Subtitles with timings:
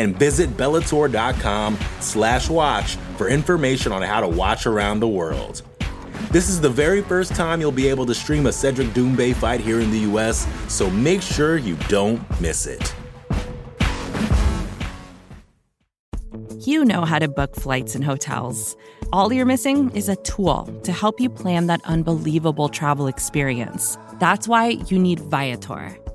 [0.00, 5.60] And visit Bellator.com slash watch for information on how to watch around the world.
[6.30, 9.60] This is the very first time you'll be able to stream a Cedric Doumbé fight
[9.60, 12.94] here in the US, so make sure you don't miss it.
[16.60, 18.76] You know how to book flights and hotels.
[19.12, 23.98] All you're missing is a tool to help you plan that unbelievable travel experience.
[24.14, 25.99] That's why you need Viator.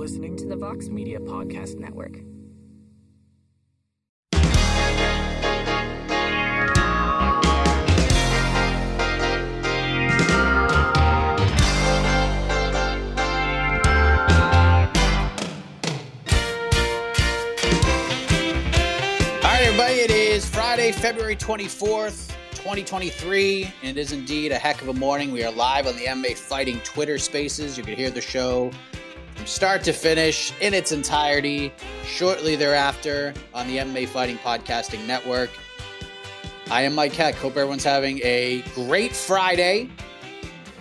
[0.00, 2.16] Listening to the Vox Media Podcast Network.
[19.36, 24.80] All right, everybody, it is Friday, February 24th, 2023, and it is indeed a heck
[24.80, 25.30] of a morning.
[25.30, 27.76] We are live on the MMA Fighting Twitter Spaces.
[27.76, 28.70] You can hear the show
[29.40, 31.72] from start to finish in its entirety
[32.04, 35.48] shortly thereafter on the MMA Fighting Podcasting Network.
[36.70, 37.36] I am Mike Heck.
[37.36, 39.88] Hope everyone's having a great Friday.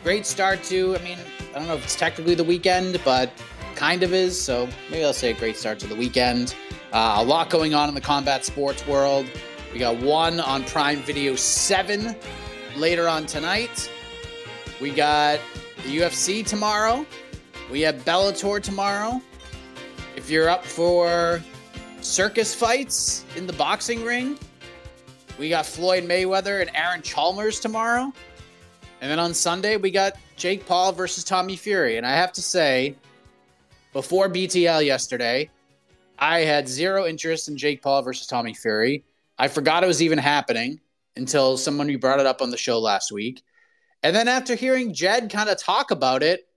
[0.04, 1.18] Great start to, I mean,
[1.56, 3.32] I don't know if it's technically the weekend, but
[3.76, 4.40] kind of is.
[4.40, 6.54] So maybe I'll say a great start to the weekend.
[6.92, 9.26] Uh, a lot going on in the combat sports world.
[9.72, 12.14] We got one on Prime Video 7
[12.76, 13.90] later on tonight.
[14.82, 15.40] We got
[15.86, 17.06] the UFC tomorrow.
[17.70, 19.22] We have Bellator tomorrow.
[20.16, 21.40] If you're up for
[22.02, 24.40] circus fights in the boxing ring,
[25.38, 28.12] we got Floyd Mayweather and Aaron Chalmers tomorrow.
[29.02, 31.98] And then on Sunday, we got Jake Paul versus Tommy Fury.
[31.98, 32.96] And I have to say,
[33.94, 35.52] before BTL yesterday,
[36.18, 39.04] I had zero interest in Jake Paul versus Tommy Fury.
[39.38, 40.80] I forgot it was even happening
[41.16, 43.44] until someone brought it up on the show last week.
[44.02, 46.49] And then after hearing Jed kind of talk about it,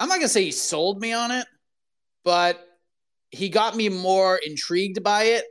[0.00, 1.46] I'm not to say he sold me on it,
[2.24, 2.58] but
[3.30, 5.44] he got me more intrigued by it.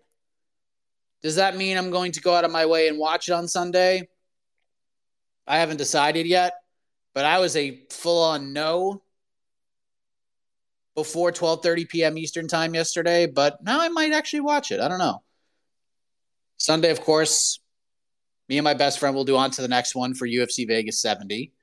[1.22, 3.48] Does that mean I'm going to go out of my way and watch it on
[3.48, 4.10] Sunday?
[5.46, 6.54] I haven't decided yet,
[7.14, 9.04] but I was a full on no
[10.96, 12.18] before 12:30 p.m.
[12.18, 14.80] Eastern time yesterday, but now I might actually watch it.
[14.80, 15.22] I don't know.
[16.58, 17.60] Sunday, of course,
[18.48, 21.02] me and my best friend will do on to the next one for UFC Vegas
[21.02, 21.54] 70.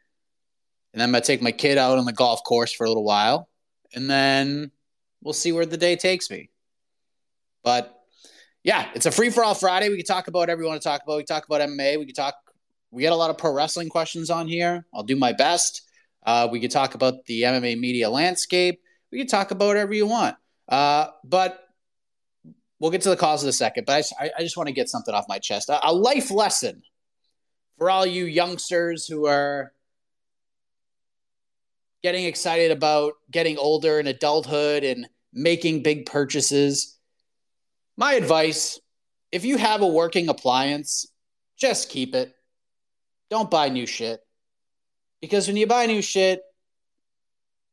[0.97, 3.05] And then I'm to take my kid out on the golf course for a little
[3.05, 3.51] while.
[3.95, 4.71] And then
[5.23, 6.49] we'll see where the day takes me.
[7.63, 7.95] But
[8.65, 9.91] yeah, it's a free for all Friday.
[9.91, 11.19] We can talk about whatever we want to talk about.
[11.19, 11.99] We talk about MMA.
[11.99, 12.37] We can talk,
[12.91, 14.87] we get a lot of pro wrestling questions on here.
[14.95, 15.83] I'll do my best.
[16.25, 18.81] Uh, we can talk about the MMA media landscape.
[19.13, 20.37] We can talk about whatever you want.
[20.67, 21.63] Uh, but
[22.81, 23.85] we'll get to the cause in a second.
[23.85, 25.69] But I, I just want to get something off my chest.
[25.69, 26.81] A, a life lesson
[27.77, 29.75] for all you youngsters who are
[32.07, 36.97] getting excited about getting older and adulthood and making big purchases.
[37.97, 38.79] My advice
[39.33, 41.05] if you have a working appliance,
[41.57, 42.33] just keep it.
[43.29, 44.21] Don't buy new shit.
[45.21, 46.43] Because when you buy new shit,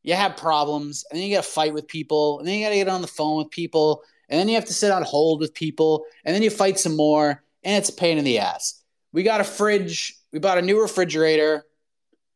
[0.01, 2.71] you have problems, and then you got to fight with people, and then you got
[2.71, 5.41] to get on the phone with people, and then you have to sit on hold
[5.41, 8.81] with people, and then you fight some more, and it's a pain in the ass.
[9.11, 11.65] We got a fridge, we bought a new refrigerator.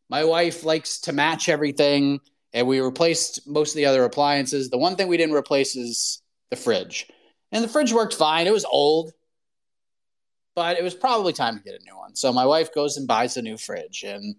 [0.10, 2.20] My wife likes to match everything,
[2.54, 4.70] and we replaced most of the other appliances.
[4.70, 7.08] The one thing we didn't replace is the fridge.
[7.52, 8.48] And the fridge worked fine.
[8.48, 9.12] It was old,
[10.56, 12.16] but it was probably time to get a new one.
[12.16, 14.36] So my wife goes and buys a new fridge, and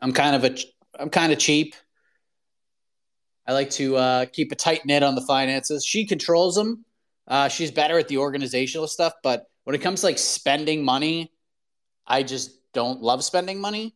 [0.00, 0.56] I'm kind of a
[0.98, 1.74] I'm kind of cheap.
[3.46, 5.84] I like to uh, keep a tight knit on the finances.
[5.84, 6.84] She controls them.
[7.26, 11.32] Uh, she's better at the organizational stuff, but when it comes to like spending money,
[12.06, 13.94] I just don't love spending money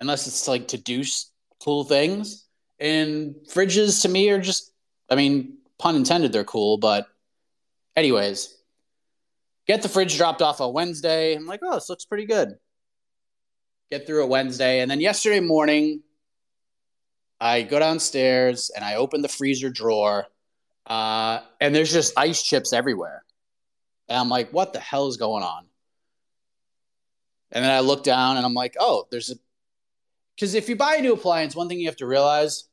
[0.00, 1.02] unless it's like to do
[1.62, 2.46] cool things.
[2.78, 4.72] And fridges to me are just,
[5.08, 6.78] I mean, pun intended, they're cool.
[6.78, 7.06] But,
[7.96, 8.56] anyways,
[9.66, 11.34] Get the fridge dropped off on Wednesday.
[11.34, 12.56] I'm like, oh, this looks pretty good.
[13.90, 14.80] Get through it Wednesday.
[14.80, 16.02] And then yesterday morning,
[17.40, 20.26] I go downstairs and I open the freezer drawer,
[20.86, 23.24] uh, and there's just ice chips everywhere.
[24.08, 25.66] And I'm like, what the hell is going on?
[27.50, 29.34] And then I look down and I'm like, oh, there's a.
[30.36, 32.68] Because if you buy a new appliance, one thing you have to realize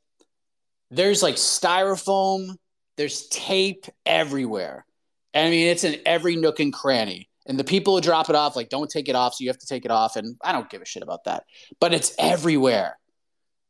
[0.92, 2.56] there's like styrofoam,
[2.98, 4.86] there's tape everywhere.
[5.34, 7.30] I mean, it's in every nook and cranny.
[7.46, 9.34] And the people who drop it off, like, don't take it off.
[9.34, 10.16] So you have to take it off.
[10.16, 11.44] And I don't give a shit about that.
[11.80, 12.98] But it's everywhere.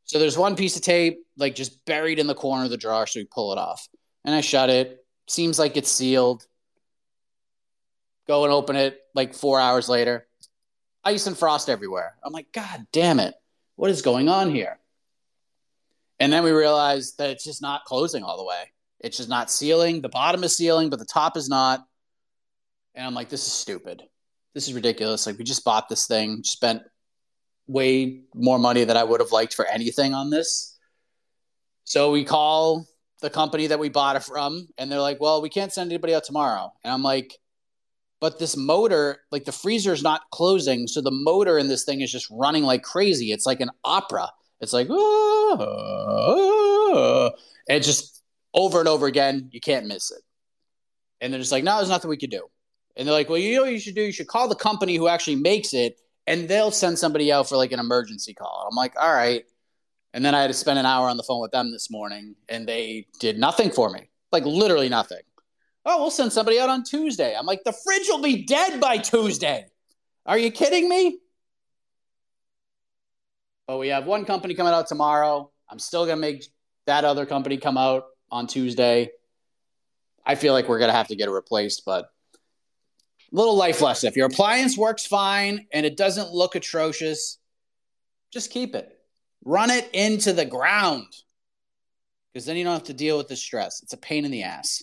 [0.04, 3.06] So there's one piece of tape, like, just buried in the corner of the drawer.
[3.06, 3.88] So we pull it off.
[4.24, 5.04] And I shut it.
[5.26, 6.46] Seems like it's sealed.
[8.28, 10.26] Go and open it like four hours later.
[11.02, 12.14] Ice and frost everywhere.
[12.22, 13.34] I'm like, God damn it.
[13.76, 14.78] What is going on here?
[16.20, 18.70] And then we realized that it's just not closing all the way.
[19.00, 20.00] It's just not sealing.
[20.00, 21.84] The bottom is sealing, but the top is not.
[22.94, 24.02] And I'm like, this is stupid.
[24.54, 25.26] This is ridiculous.
[25.26, 26.82] Like, we just bought this thing, spent
[27.66, 30.78] way more money than I would have liked for anything on this.
[31.82, 32.86] So we call
[33.20, 36.14] the company that we bought it from, and they're like, well, we can't send anybody
[36.14, 36.72] out tomorrow.
[36.84, 37.36] And I'm like,
[38.24, 40.86] but this motor, like the freezer is not closing.
[40.86, 43.32] So the motor in this thing is just running like crazy.
[43.32, 44.30] It's like an opera.
[44.62, 45.70] It's like, oh,
[47.68, 48.22] and just
[48.54, 49.50] over and over again.
[49.52, 50.22] You can't miss it.
[51.20, 52.46] And they're just like, no, there's nothing we could do.
[52.96, 54.00] And they're like, well, you know you should do?
[54.00, 57.58] You should call the company who actually makes it and they'll send somebody out for
[57.58, 58.66] like an emergency call.
[58.70, 59.44] I'm like, all right.
[60.14, 62.36] And then I had to spend an hour on the phone with them this morning
[62.48, 64.08] and they did nothing for me.
[64.32, 65.20] Like literally nothing.
[65.86, 67.34] Oh, we'll send somebody out on Tuesday.
[67.36, 69.66] I'm like, the fridge will be dead by Tuesday.
[70.24, 71.18] Are you kidding me?
[73.66, 75.50] But we have one company coming out tomorrow.
[75.68, 76.44] I'm still going to make
[76.86, 79.10] that other company come out on Tuesday.
[80.24, 82.08] I feel like we're going to have to get it replaced, but
[83.30, 84.08] little life lesson.
[84.08, 87.38] If your appliance works fine and it doesn't look atrocious,
[88.32, 88.90] just keep it.
[89.44, 91.06] Run it into the ground
[92.32, 93.82] because then you don't have to deal with the stress.
[93.82, 94.82] It's a pain in the ass.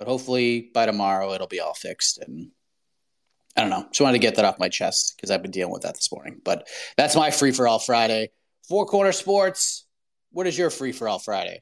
[0.00, 2.18] But hopefully by tomorrow it'll be all fixed.
[2.18, 2.50] And
[3.54, 3.84] I don't know.
[3.90, 6.10] Just wanted to get that off my chest because I've been dealing with that this
[6.10, 6.40] morning.
[6.42, 6.66] But
[6.96, 8.30] that's my free for all Friday.
[8.66, 9.84] Four Corner Sports.
[10.32, 11.60] What is your free for all Friday?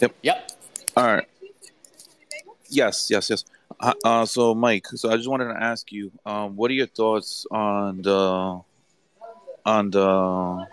[0.00, 0.14] Yep.
[0.22, 0.50] Yep.
[0.94, 1.26] All right.
[2.68, 3.44] Yes, yes, yes.
[3.80, 6.86] Uh, uh, so, Mike, so I just wanted to ask you, um, what are your
[6.86, 8.60] thoughts on the
[9.64, 10.66] on the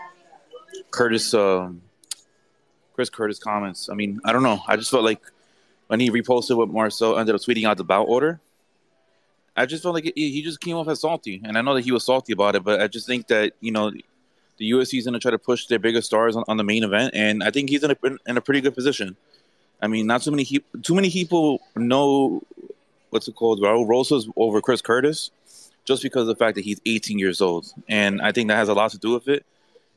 [0.91, 1.81] Curtis, um,
[2.93, 3.89] Chris Curtis comments?
[3.89, 4.61] I mean, I don't know.
[4.67, 5.21] I just felt like
[5.87, 8.39] when he reposted what Marcel ended up tweeting out the bout order,
[9.55, 11.83] I just felt like he, he just came off as salty, and I know that
[11.83, 13.91] he was salty about it, but I just think that you know
[14.57, 16.83] the UFC is going to try to push their biggest stars on, on, the main
[16.83, 19.17] event, and I think he's in a in a pretty good position.
[19.81, 22.41] I mean, not too many he, too many people know
[23.09, 25.31] what's it called, Raul Rosas over Chris Curtis,
[25.83, 28.69] just because of the fact that he's 18 years old, and I think that has
[28.69, 29.45] a lot to do with it.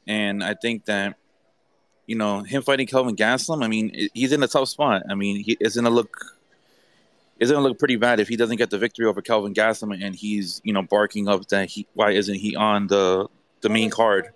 [0.06, 1.16] And I think that
[2.06, 3.64] you know him fighting Kelvin Gastelum.
[3.64, 5.02] I mean, he's in a tough spot.
[5.08, 6.16] I mean, he is going to look
[7.40, 10.04] is going to look pretty bad if he doesn't get the victory over Kelvin Gastelum
[10.04, 13.28] and he's you know barking up that he why isn't he on the
[13.60, 14.32] the main card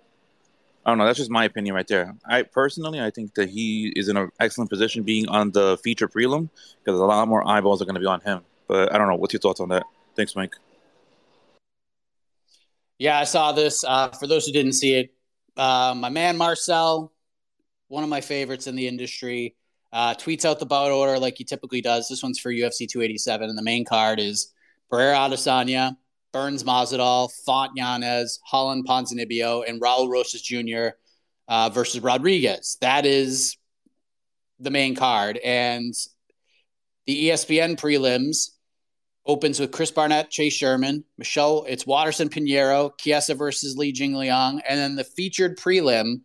[0.85, 1.05] I don't know.
[1.05, 2.15] That's just my opinion right there.
[2.25, 6.07] I personally, I think that he is in an excellent position being on the feature
[6.07, 6.49] prelim
[6.83, 8.41] because a lot more eyeballs are going to be on him.
[8.67, 9.15] But I don't know.
[9.15, 9.83] What's your thoughts on that?
[10.15, 10.55] Thanks, Mike.
[12.97, 13.83] Yeah, I saw this.
[13.83, 15.13] Uh, for those who didn't see it,
[15.57, 17.11] uh, my man Marcel,
[17.89, 19.55] one of my favorites in the industry,
[19.91, 22.07] uh, tweets out the bout order like he typically does.
[22.07, 24.53] This one's for UFC 287, and the main card is
[24.89, 25.97] Pereira Adesanya,
[26.31, 30.89] Burns Masvidal, Font Yanez, Holland Ponzinibbio, and Raul Rosas Jr.
[31.47, 32.77] Uh, versus Rodriguez.
[32.81, 33.57] That is
[34.59, 35.37] the main card.
[35.37, 35.93] And
[37.07, 38.51] the ESPN prelims
[39.25, 44.61] opens with Chris Barnett, Chase Sherman, Michelle, it's Waterson Pinheiro, Kiesa versus Li Jingliang.
[44.67, 46.21] And then the featured prelim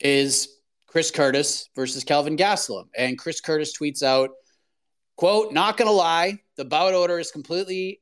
[0.00, 0.57] is
[0.88, 2.86] Chris Curtis versus Kelvin Gastelum.
[2.96, 4.30] And Chris Curtis tweets out,
[5.16, 8.00] quote, not going to lie, the bout order is completely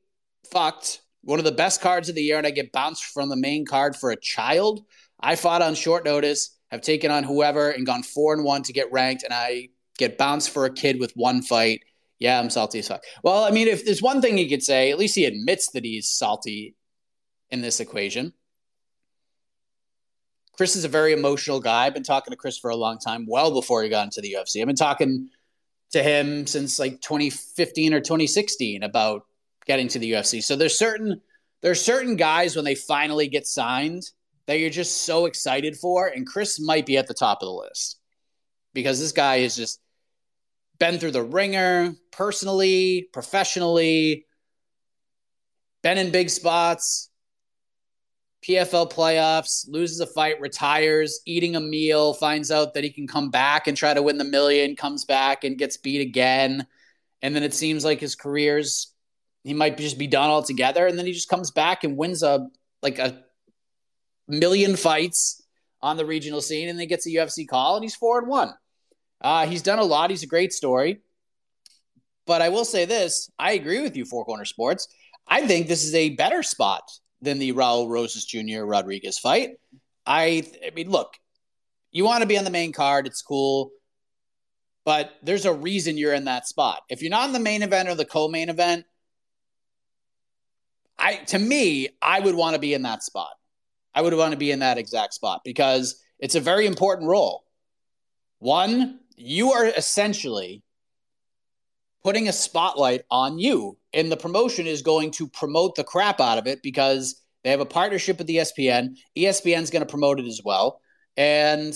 [0.51, 3.35] fucked one of the best cards of the year, and I get bounced from the
[3.35, 4.85] main card for a child.
[5.19, 8.71] I fought on short notice, have taken on whoever, and gone four and one to
[8.71, 11.81] get ranked, and I get bounced for a kid with one fight.
[12.19, 13.03] Yeah, I'm salty as fuck.
[13.23, 15.83] Well, I mean, if there's one thing he could say, at least he admits that
[15.83, 16.75] he's salty
[17.49, 18.33] in this equation.
[20.57, 21.85] Chris is a very emotional guy.
[21.85, 24.35] I've been talking to Chris for a long time, well before he got into the
[24.37, 24.59] UFC.
[24.59, 25.29] I've been talking
[25.91, 29.23] to him since like 2015 or 2016 about
[29.65, 30.43] getting to the UFC.
[30.43, 31.21] So there's certain
[31.61, 34.03] there's certain guys when they finally get signed
[34.47, 37.53] that you're just so excited for, and Chris might be at the top of the
[37.53, 37.99] list
[38.73, 39.79] because this guy has just
[40.79, 44.25] been through the ringer personally, professionally,
[45.83, 47.06] been in big spots,
[48.47, 53.29] PFL playoffs, loses a fight, retires, eating a meal, finds out that he can come
[53.29, 56.65] back and try to win the million, comes back and gets beat again.
[57.21, 58.93] And then it seems like his career's
[59.43, 60.87] he might just be done altogether.
[60.87, 62.47] And then he just comes back and wins a
[62.81, 63.23] like a
[64.27, 65.41] million fights
[65.81, 68.53] on the regional scene and then gets a UFC call and he's four and one.
[69.21, 70.09] Uh, he's done a lot.
[70.09, 71.01] He's a great story.
[72.25, 74.87] But I will say this I agree with you, Four Corner Sports.
[75.27, 76.83] I think this is a better spot
[77.21, 78.63] than the Raul Rosas Jr.
[78.63, 79.51] Rodriguez fight.
[80.05, 81.13] I, I mean, look,
[81.91, 83.71] you want to be on the main card, it's cool,
[84.85, 86.81] but there's a reason you're in that spot.
[86.89, 88.85] If you're not in the main event or the co-main event,
[90.99, 93.31] I to me, I would want to be in that spot.
[93.93, 97.43] I would want to be in that exact spot because it's a very important role.
[98.39, 100.63] One, you are essentially
[102.07, 103.77] putting a spotlight on you.
[103.91, 107.59] And the promotion is going to promote the crap out of it because they have
[107.59, 108.95] a partnership with ESPN.
[109.17, 110.79] ESPN's going to promote it as well.
[111.17, 111.73] And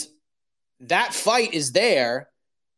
[0.80, 2.30] that fight is there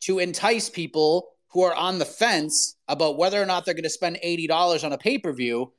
[0.02, 3.90] to entice people who are on the fence about whether or not they're going to
[3.92, 5.74] spend $80 on a pay per view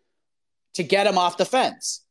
[0.75, 2.05] to get them off the fence.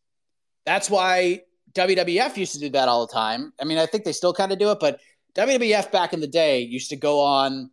[0.66, 3.54] That's why WWF used to do that all the time.
[3.62, 5.00] I mean, I think they still kind of do it, but
[5.36, 7.70] WWF back in the day used to go on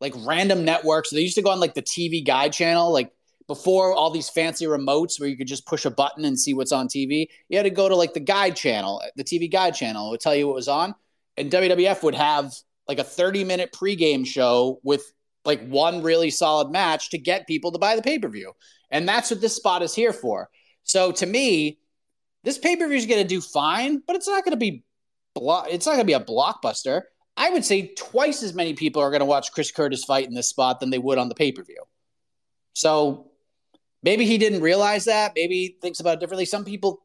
[0.00, 1.10] like random networks.
[1.10, 3.10] They used to go on like the TV Guide channel, like
[3.46, 6.72] before all these fancy remotes where you could just push a button and see what's
[6.72, 7.28] on TV.
[7.48, 10.08] You had to go to like the Guide channel, the TV Guide channel.
[10.08, 10.94] It would tell you what was on,
[11.36, 12.52] and WWF would have
[12.88, 15.02] like a 30 minute pregame show with
[15.44, 18.52] like one really solid match to get people to buy the pay per view.
[18.90, 20.48] And that's what this spot is here for.
[20.84, 21.78] So to me,
[22.44, 24.84] this pay per view is going to do fine, but it's not going to be
[25.34, 27.02] blo- it's not going to be a blockbuster.
[27.36, 30.34] I would say twice as many people are going to watch Chris Curtis fight in
[30.34, 31.82] this spot than they would on the pay per view.
[32.72, 33.30] So
[34.02, 35.32] maybe he didn't realize that.
[35.34, 36.46] Maybe he thinks about it differently.
[36.46, 37.02] Some people,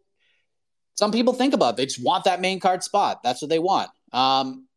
[0.96, 1.78] some people think about it.
[1.78, 3.22] they just want that main card spot.
[3.24, 3.90] That's what they want.
[4.14, 4.68] Um,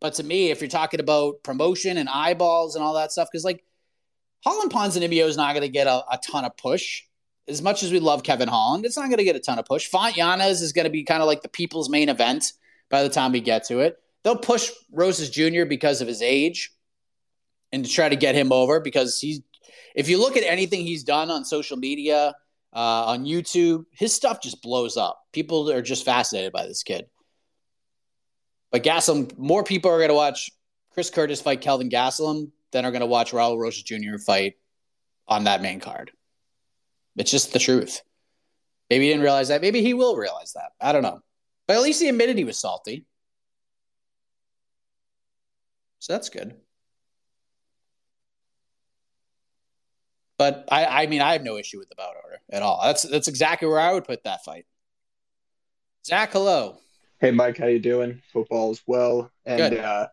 [0.00, 3.44] but to me, if you're talking about promotion and eyeballs and all that stuff, because
[3.44, 3.64] like
[4.44, 7.04] Holland Ponzinibbio is not going to get a, a, ton of push.
[7.48, 9.64] As much as we love Kevin Holland, it's not going to get a ton of
[9.64, 9.86] push.
[9.86, 12.52] Font Yanez is going to be kind of like the people's main event
[12.90, 14.01] by the time we get to it.
[14.24, 15.64] They'll push Rosas Jr.
[15.64, 16.72] because of his age
[17.72, 19.40] and to try to get him over because he's
[19.94, 22.34] if you look at anything he's done on social media,
[22.74, 25.20] uh, on YouTube, his stuff just blows up.
[25.32, 27.06] People are just fascinated by this kid.
[28.70, 30.50] But Gastelum, more people are going to watch
[30.92, 34.16] Chris Curtis fight Kelvin Gastelum than are going to watch Raul Rosas Jr.
[34.24, 34.54] fight
[35.28, 36.10] on that main card.
[37.16, 38.00] It's just the truth.
[38.88, 39.60] Maybe he didn't realize that.
[39.60, 40.70] Maybe he will realize that.
[40.80, 41.20] I don't know.
[41.66, 43.04] But at least he admitted he was salty.
[46.02, 46.56] So that's good.
[50.36, 52.80] But I, I mean, I have no issue with the bout order at all.
[52.82, 54.66] That's that's exactly where I would put that fight.
[56.04, 56.78] Zach, hello.
[57.20, 58.20] Hey, Mike, how you doing?
[58.32, 59.30] Football as well.
[59.46, 60.08] And uh,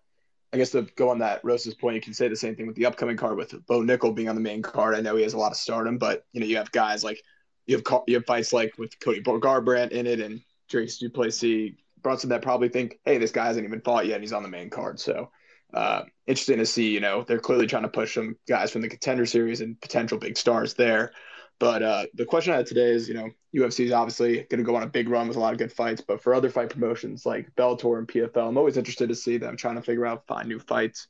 [0.54, 2.76] I guess to go on that Rose's point, you can say the same thing with
[2.76, 4.94] the upcoming card with Bo Nickal being on the main card.
[4.94, 7.20] I know he has a lot of stardom, but you know you have guys like
[7.66, 10.40] you have you have fights like with Cody Garbrandt in it and
[10.72, 11.72] Dricus Du Plessis,
[12.04, 14.50] Brunson that probably think, hey, this guy hasn't even fought yet, and he's on the
[14.50, 15.00] main card.
[15.00, 15.32] So
[15.74, 16.90] uh, interesting to see.
[16.90, 20.18] You know, they're clearly trying to push some guys from the contender series and potential
[20.18, 21.12] big stars there.
[21.60, 24.64] But uh, the question I had today is, you know, UFC is obviously going to
[24.64, 26.70] go on a big run with a lot of good fights, but for other fight
[26.70, 30.26] promotions like Bellator and PFL, I'm always interested to see them trying to figure out
[30.26, 31.08] find new fights.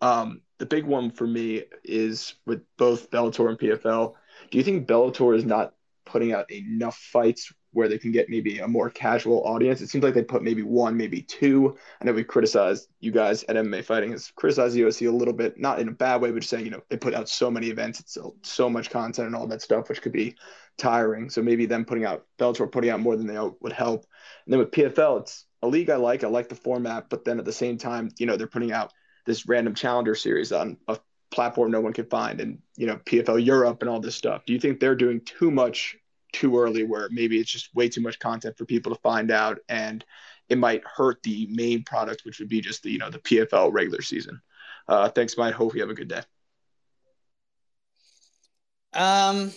[0.00, 4.14] Um, the big one for me is with both Bellator and PFL.
[4.50, 8.58] Do you think Bellator is not putting out enough fights where they can get maybe
[8.58, 9.80] a more casual audience.
[9.80, 11.76] It seems like they put maybe one, maybe two.
[12.00, 15.34] I know we criticized you guys at MMA Fighting has criticized the UFC a little
[15.34, 17.50] bit, not in a bad way, but just saying, you know, they put out so
[17.50, 20.34] many events, it's so, much content and all that stuff, which could be
[20.78, 21.28] tiring.
[21.28, 24.06] So maybe them putting out Bellator putting out more than they would help.
[24.46, 26.24] And then with PFL, it's a league I like.
[26.24, 28.92] I like the format, but then at the same time, you know, they're putting out
[29.26, 30.98] this random challenger series on a
[31.32, 34.44] platform no one can find and you know PFL Europe and all this stuff.
[34.46, 35.96] Do you think they're doing too much
[36.32, 39.58] too early where maybe it's just way too much content for people to find out
[39.68, 40.04] and
[40.48, 43.72] it might hurt the main product which would be just the you know the pfl
[43.72, 44.40] regular season.
[44.88, 45.54] Uh, thanks mike.
[45.54, 46.22] Hope you have a good day.
[48.94, 49.52] Um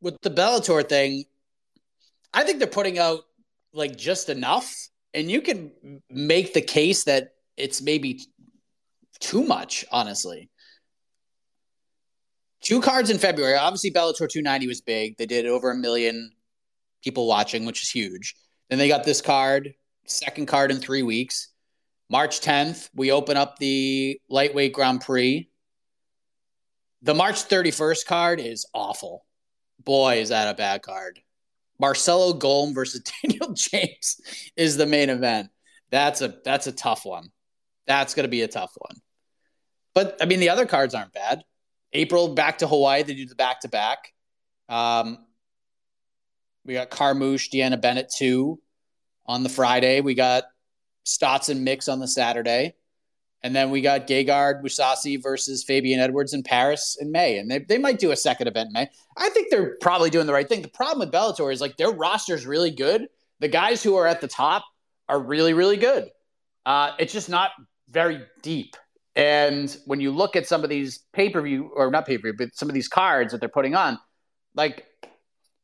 [0.00, 1.24] with the bellator thing
[2.32, 3.20] i think they're putting out
[3.72, 4.74] like just enough
[5.14, 5.70] and you can
[6.08, 8.20] make the case that it's maybe
[9.18, 10.48] too much honestly
[12.60, 13.56] two cards in February.
[13.56, 15.16] Obviously, Bellator 290 was big.
[15.16, 16.32] They did over a million
[17.02, 18.36] people watching, which is huge.
[18.68, 19.74] Then they got this card,
[20.06, 21.48] second card in three weeks.
[22.08, 25.48] March 10th, we open up the lightweight Grand Prix.
[27.02, 29.24] The March 31st card is awful.
[29.84, 31.20] Boy, is that a bad card.
[31.78, 34.20] Marcelo Golm versus Daniel James
[34.56, 35.48] is the main event.
[35.90, 37.30] That's a that's a tough one.
[37.86, 38.96] That's going to be a tough one.
[39.94, 41.42] But I mean, the other cards aren't bad.
[41.92, 43.02] April back to Hawaii.
[43.02, 44.12] They do the back to back.
[46.64, 48.60] We got Carmouche, Deanna Bennett two
[49.26, 50.00] on the Friday.
[50.00, 50.44] We got
[51.04, 52.74] Stots and Mix on the Saturday.
[53.42, 57.38] And then we got Gegard Mousasi versus Fabian Edwards in Paris in May.
[57.38, 58.90] And they, they might do a second event in May.
[59.16, 60.60] I think they're probably doing the right thing.
[60.60, 63.08] The problem with Bellator is like their roster is really good.
[63.38, 64.64] The guys who are at the top
[65.08, 66.10] are really, really good.
[66.66, 67.52] Uh, it's just not
[67.88, 68.76] very deep.
[69.16, 72.28] And when you look at some of these pay per view, or not pay per
[72.28, 73.98] view, but some of these cards that they're putting on,
[74.54, 74.86] like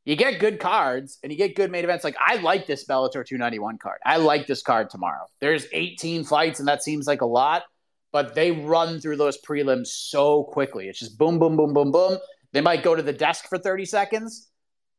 [0.04, 2.04] you get good cards and you get good main events.
[2.04, 3.98] Like I like this Bellator 291 card.
[4.04, 5.26] I like this card tomorrow.
[5.40, 7.64] There's 18 fights, and that seems like a lot,
[8.12, 10.88] but they run through those prelims so quickly.
[10.88, 12.18] It's just boom, boom, boom, boom, boom.
[12.52, 14.48] They might go to the desk for 30 seconds,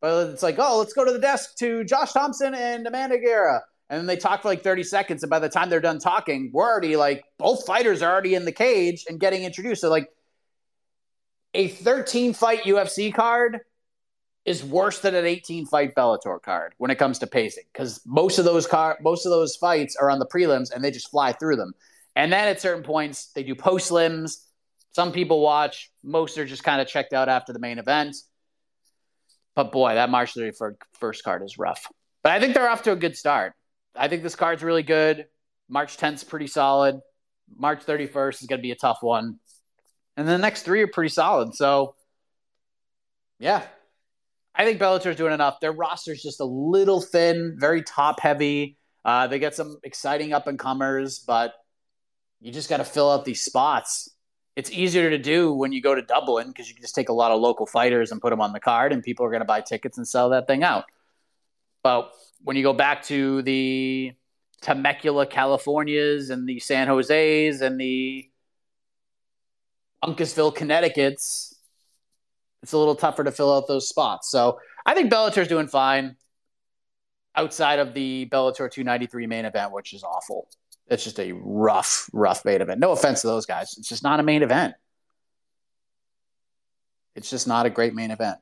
[0.01, 3.61] but it's like, oh, let's go to the desk to Josh Thomson and Amanda Guerra
[3.89, 6.49] and then they talk for like 30 seconds and by the time they're done talking
[6.53, 9.81] we're already like both fighters are already in the cage and getting introduced.
[9.81, 10.09] So like
[11.53, 13.61] a 13 fight ufc card
[14.47, 18.39] is worse than an 18 fight bellator card when it comes to pacing because most
[18.39, 21.33] of those car most of those fights are on the prelims and they just fly
[21.33, 21.73] through them.
[22.15, 24.37] And then at certain points they do post lims.
[24.93, 25.91] Some people watch.
[26.01, 28.15] Most are just kind of checked out after the main event.
[29.53, 31.85] But boy that march 31st card is rough.
[32.23, 33.53] But i think they're off to a good start
[33.97, 35.27] I think this card's really good.
[35.69, 36.99] March 10th is pretty solid.
[37.55, 39.39] March 31st is going to be a tough one.
[40.15, 41.53] And the next three are pretty solid.
[41.53, 41.95] So,
[43.39, 43.63] yeah,
[44.55, 45.59] I think Bellator's doing enough.
[45.59, 48.77] Their roster's just a little thin, very top heavy.
[49.05, 51.53] Uh, they get some exciting up and comers, but
[52.41, 54.09] you just got to fill out these spots.
[54.55, 57.13] It's easier to do when you go to Dublin because you can just take a
[57.13, 59.45] lot of local fighters and put them on the card, and people are going to
[59.45, 60.85] buy tickets and sell that thing out.
[61.83, 62.11] But
[62.43, 64.13] when you go back to the
[64.61, 68.29] Temecula, Californias, and the San Jose's and the
[70.03, 71.55] Uncasville, Connecticut's,
[72.63, 74.29] it's a little tougher to fill out those spots.
[74.29, 76.15] So I think Bellator's doing fine
[77.35, 80.49] outside of the Bellator 293 main event, which is awful.
[80.87, 82.79] It's just a rough, rough main event.
[82.79, 83.75] No offense to those guys.
[83.77, 84.73] It's just not a main event.
[87.15, 88.37] It's just not a great main event.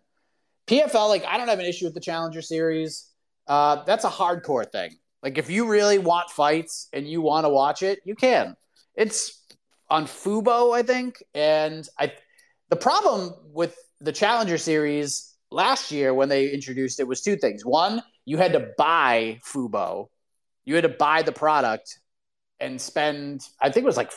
[0.67, 3.09] PFL, like, I don't have an issue with the Challenger Series
[3.47, 4.95] uh, that's a hardcore thing.
[5.21, 8.55] Like if you really want fights and you want to watch it, you can.
[8.95, 9.43] It's
[9.89, 12.13] on Fubo, I think, and I.
[12.69, 17.65] The problem with the Challenger Series last year when they introduced it was two things.
[17.65, 20.07] One, you had to buy Fubo,
[20.65, 21.99] you had to buy the product
[22.59, 23.41] and spend.
[23.61, 24.11] I think it was like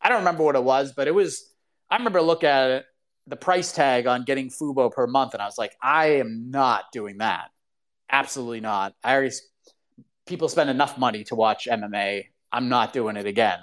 [0.00, 1.52] I don't remember what it was, but it was.
[1.90, 2.84] I remember looking at it,
[3.26, 6.84] the price tag on getting Fubo per month, and I was like, I am not
[6.92, 7.50] doing that.
[8.10, 8.94] Absolutely not.
[9.02, 9.34] I already
[10.26, 12.24] people spend enough money to watch MMA.
[12.52, 13.58] I'm not doing it again,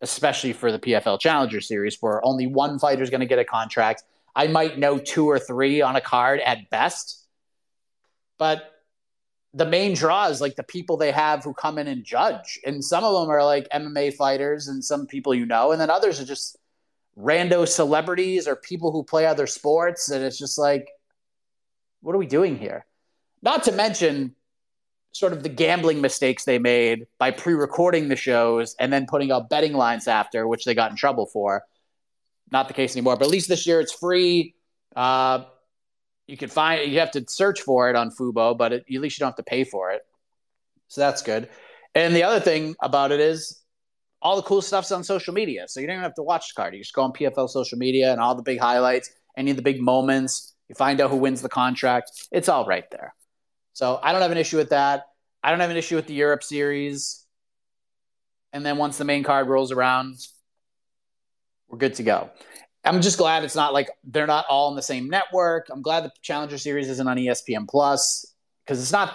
[0.00, 3.44] especially for the PFL Challenger Series, where only one fighter is going to get a
[3.44, 4.04] contract.
[4.34, 7.26] I might know two or three on a card at best,
[8.38, 8.70] but
[9.54, 12.82] the main draw is like the people they have who come in and judge, and
[12.82, 16.20] some of them are like MMA fighters, and some people you know, and then others
[16.20, 16.56] are just
[17.18, 20.88] rando celebrities or people who play other sports, and it's just like,
[22.00, 22.86] what are we doing here?
[23.42, 24.34] Not to mention
[25.12, 29.50] sort of the gambling mistakes they made by pre-recording the shows and then putting out
[29.50, 31.64] betting lines after, which they got in trouble for.
[32.50, 34.54] Not the case anymore, but at least this year it's free.
[34.96, 35.44] Uh,
[36.26, 39.18] you can find you have to search for it on Fubo, but it, at least
[39.18, 40.02] you don't have to pay for it.
[40.88, 41.48] So that's good.
[41.94, 43.62] And the other thing about it is
[44.22, 45.64] all the cool stuff's on social media.
[45.68, 46.74] So you don't even have to watch the card.
[46.74, 49.62] You just go on PFL social media and all the big highlights, any of the
[49.62, 50.54] big moments.
[50.68, 52.10] You find out who wins the contract.
[52.30, 53.14] It's all right there.
[53.72, 55.06] So I don't have an issue with that.
[55.42, 57.24] I don't have an issue with the Europe series.
[58.52, 60.18] And then once the main card rolls around,
[61.68, 62.30] we're good to go.
[62.84, 65.68] I'm just glad it's not like they're not all in the same network.
[65.70, 68.26] I'm glad the Challenger series isn't on ESPN Plus
[68.64, 69.14] because it's not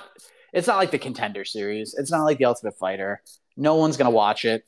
[0.53, 1.93] it's not like the Contender series.
[1.97, 3.21] It's not like the Ultimate Fighter.
[3.57, 4.63] No one's going to watch it.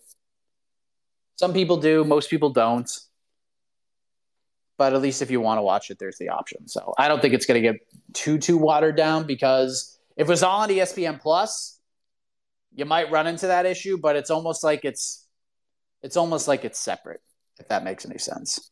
[1.35, 2.89] Some people do, most people don't
[4.79, 6.65] but at least if you want to watch it, there's the option.
[6.67, 7.81] So I don't think it's going to get
[8.13, 11.77] too too watered down because if it was all on ESPN Plus,
[12.73, 13.97] you might run into that issue.
[13.97, 15.27] But it's almost like it's
[16.01, 17.19] it's almost like it's separate.
[17.59, 18.71] If that makes any sense.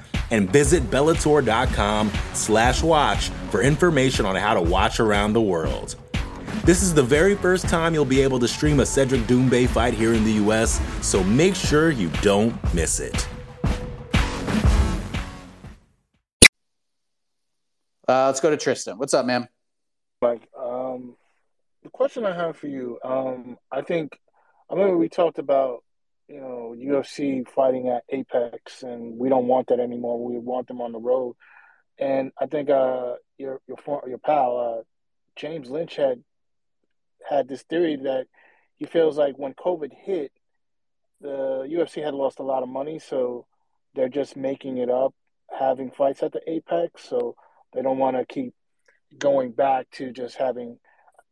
[0.31, 5.95] And visit Bellator.com slash watch for information on how to watch around the world.
[6.63, 9.93] This is the very first time you'll be able to stream a Cedric Doumbé fight
[9.93, 13.27] here in the US, so make sure you don't miss it.
[18.07, 18.97] Uh, let's go to Tristan.
[18.97, 19.47] What's up, man?
[20.21, 21.15] Mike, um,
[21.81, 24.19] the question I have for you, um, I think
[24.69, 25.83] I remember we talked about
[26.31, 30.23] you know UFC fighting at Apex, and we don't want that anymore.
[30.23, 31.35] We want them on the road,
[31.99, 34.83] and I think uh, your your your pal uh,
[35.35, 36.23] James Lynch had
[37.29, 38.27] had this theory that
[38.77, 40.31] he feels like when COVID hit,
[41.19, 43.45] the UFC had lost a lot of money, so
[43.93, 45.13] they're just making it up,
[45.59, 47.03] having fights at the Apex.
[47.03, 47.35] So
[47.73, 48.53] they don't want to keep
[49.17, 50.79] going back to just having.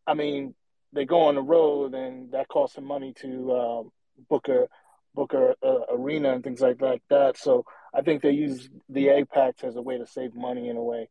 [0.06, 0.56] I mean,
[0.92, 3.92] they go on the road, and that costs them money to um,
[4.28, 4.68] book a
[5.16, 7.38] book a, a, arena and things like, like that.
[7.38, 10.84] So I think they use the Apex as a way to save money in a
[10.84, 11.10] way.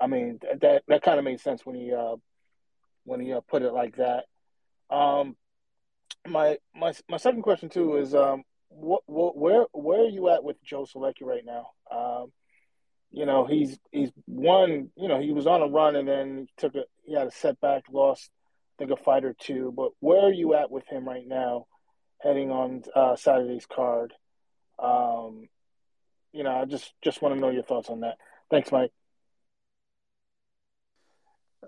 [0.00, 2.16] I mean, that that kind of made sense when he uh,
[3.04, 4.24] when he uh, put it like that.
[4.90, 5.36] Um,
[6.26, 10.44] my my my second question too is um, what, what where where are you at
[10.44, 11.68] with Joe Solecki right now?
[11.90, 12.32] Um,
[13.10, 14.90] you know, he's he's won.
[14.96, 17.84] You know, he was on a run and then took a he had a setback,
[17.90, 18.30] lost
[18.78, 19.72] I think a fight or two.
[19.76, 21.66] But where are you at with him right now,
[22.22, 24.12] heading on uh, Saturday's card?
[24.78, 25.48] Um,
[26.32, 28.16] you know, I just just want to know your thoughts on that.
[28.50, 28.92] Thanks, Mike.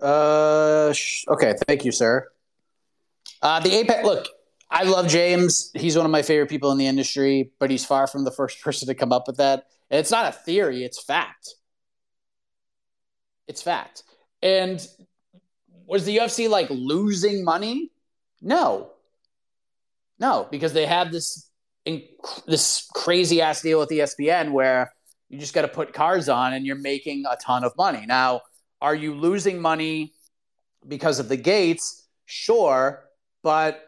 [0.01, 1.53] Uh, sh- okay.
[1.67, 2.27] Thank you, sir.
[3.41, 4.03] Uh, the Apex.
[4.03, 4.27] Look,
[4.69, 5.71] I love James.
[5.73, 8.61] He's one of my favorite people in the industry, but he's far from the first
[8.63, 9.67] person to come up with that.
[9.89, 11.55] And it's not a theory, it's fact.
[13.47, 14.03] It's fact.
[14.41, 14.85] And
[15.85, 17.91] was the UFC like losing money?
[18.41, 18.91] No.
[20.19, 21.49] No, because they have this
[22.47, 24.91] this crazy ass deal with ESPN where
[25.29, 28.05] you just got to put cards on and you're making a ton of money.
[28.07, 28.41] Now,
[28.81, 30.13] are you losing money
[30.87, 32.07] because of the gates?
[32.25, 33.05] Sure,
[33.43, 33.83] but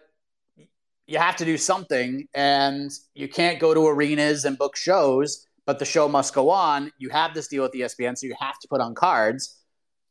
[1.08, 5.80] you have to do something and you can't go to arenas and book shows but
[5.80, 6.92] the show must go on.
[6.98, 9.60] You have this deal with ESPN, so you have to put on cards.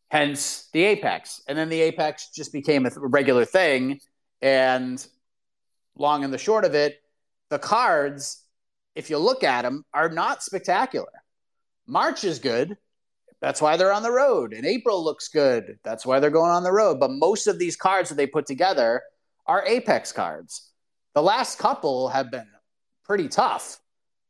[0.09, 3.99] Hence the Apex, and then the Apex just became a regular thing.
[4.41, 5.05] And
[5.97, 6.99] long and the short of it,
[7.51, 8.45] the cards,
[8.95, 11.07] if you look at them, are not spectacular.
[11.87, 12.77] March is good.
[13.41, 14.53] That's why they're on the road.
[14.53, 15.79] And April looks good.
[15.85, 16.99] That's why they're going on the road.
[16.99, 19.03] But most of these cards that they put together
[19.47, 20.73] are Apex cards.
[21.15, 22.49] The last couple have been
[23.05, 23.79] pretty tough.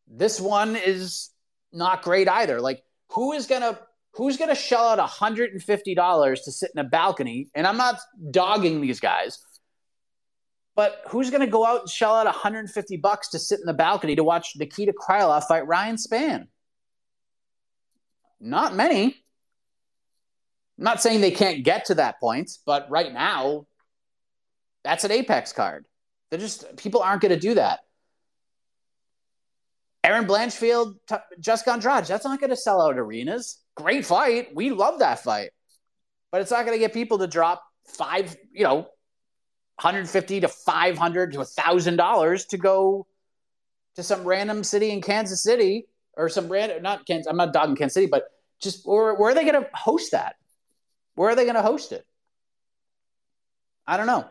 [0.07, 1.31] This one is
[1.73, 2.61] not great either.
[2.61, 3.79] Like, who is gonna
[4.13, 7.49] who's gonna shell out $150 to sit in a balcony?
[7.55, 7.99] And I'm not
[8.31, 9.39] dogging these guys,
[10.77, 14.15] but who's gonna go out and shell out 150 bucks to sit in the balcony
[14.15, 16.47] to watch Nikita Krylov fight Ryan Spann?
[18.41, 19.07] Not many.
[20.79, 23.67] I'm not saying they can't get to that point, but right now,
[24.85, 25.87] that's an Apex card.
[26.31, 27.81] They're just people aren't going to do that.
[30.05, 33.59] Erin Blanchfield, t- Jessica Andrade, that's not going to sell out arenas.
[33.75, 34.55] Great fight.
[34.55, 35.51] We love that fight.
[36.31, 38.87] But it's not going to get people to drop five, you know,
[39.77, 43.07] 150 to 500 to a $1,000 to go
[43.95, 47.77] to some random city in Kansas City or some random, not Kansas, I'm not dogging
[47.77, 48.25] Kansas City, but
[48.61, 50.37] just where, where are they going to host that?
[51.15, 52.07] Where are they going to host it?
[53.87, 54.27] I don't know.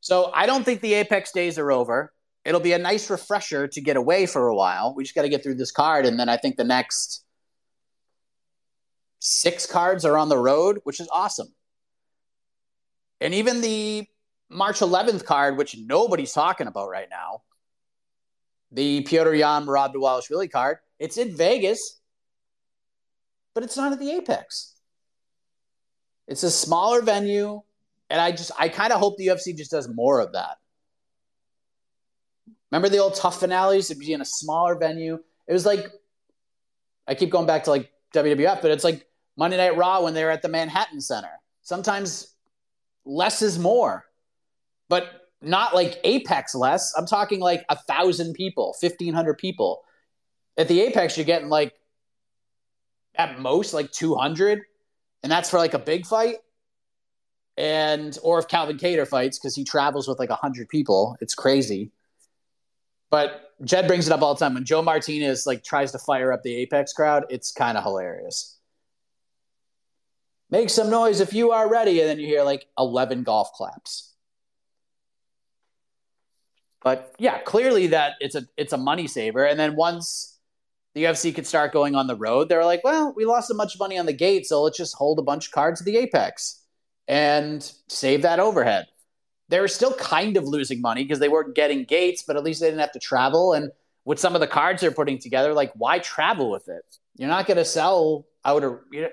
[0.00, 2.12] So I don't think the Apex days are over
[2.44, 4.94] it'll be a nice refresher to get away for a while.
[4.94, 7.24] We just got to get through this card, and then I think the next
[9.18, 11.48] six cards are on the road, which is awesome.
[13.20, 14.06] And even the
[14.50, 17.42] March 11th card, which nobody's talking about right now,
[18.72, 22.00] the Petr Yan Merab Dvalishvili card, it's in Vegas,
[23.54, 24.74] but it's not at the Apex.
[26.26, 27.62] It's a smaller venue,
[28.08, 30.58] and I just I kind of hope the UFC just does more of that.
[32.70, 33.90] Remember the old TUF finales?
[33.90, 35.18] It'd be in a smaller venue.
[35.48, 35.86] It was like,
[37.06, 40.22] I keep going back to like WWF, but it's like Monday Night Raw when they
[40.22, 41.32] were at the Manhattan Center.
[41.62, 42.34] Sometimes
[43.04, 44.04] less is more,
[44.90, 45.06] but
[45.42, 46.92] not like Apex less.
[46.98, 49.82] I'm talking like a thousand people, 1,500 people.
[50.58, 51.74] At the Apex, you're getting like
[53.16, 54.62] at most like 200,
[55.22, 56.36] and that's for like a big fight.
[57.56, 61.16] and or if Calvin Kattar fights because he travels with like hundred people.
[61.20, 61.92] It's crazy.
[63.10, 66.32] But Jed brings it up all the time when Joe Martinez like tries to fire
[66.32, 67.24] up the Apex crowd.
[67.30, 68.58] It's kind of hilarious.
[70.50, 74.09] Make some noise if you are ready, and then you hear like eleven golf claps.
[76.82, 79.44] But yeah, clearly that it's a it's a money saver.
[79.44, 80.38] And then once
[80.94, 83.78] the UFC could start going on the road, they're like, well, we lost so much
[83.78, 86.62] money on the gate, so let's just hold a bunch of cards at the Apex
[87.06, 88.86] and save that overhead.
[89.48, 92.60] They were still kind of losing money because they weren't getting gates, but at least
[92.60, 93.52] they didn't have to travel.
[93.52, 93.70] And
[94.04, 96.84] with some of the cards they're putting together, like why travel with it?
[97.16, 98.78] You're not going to sell out a.
[98.90, 99.08] You know,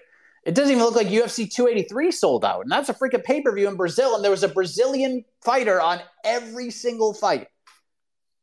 [0.46, 3.54] it doesn't even look like UFC 283 sold out, and that's a freaking pay per
[3.54, 7.48] view in Brazil, and there was a Brazilian fighter on every single fight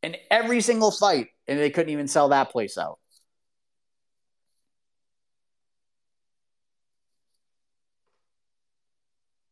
[0.04, 2.98] in every single fight, and they couldn't even sell that place out.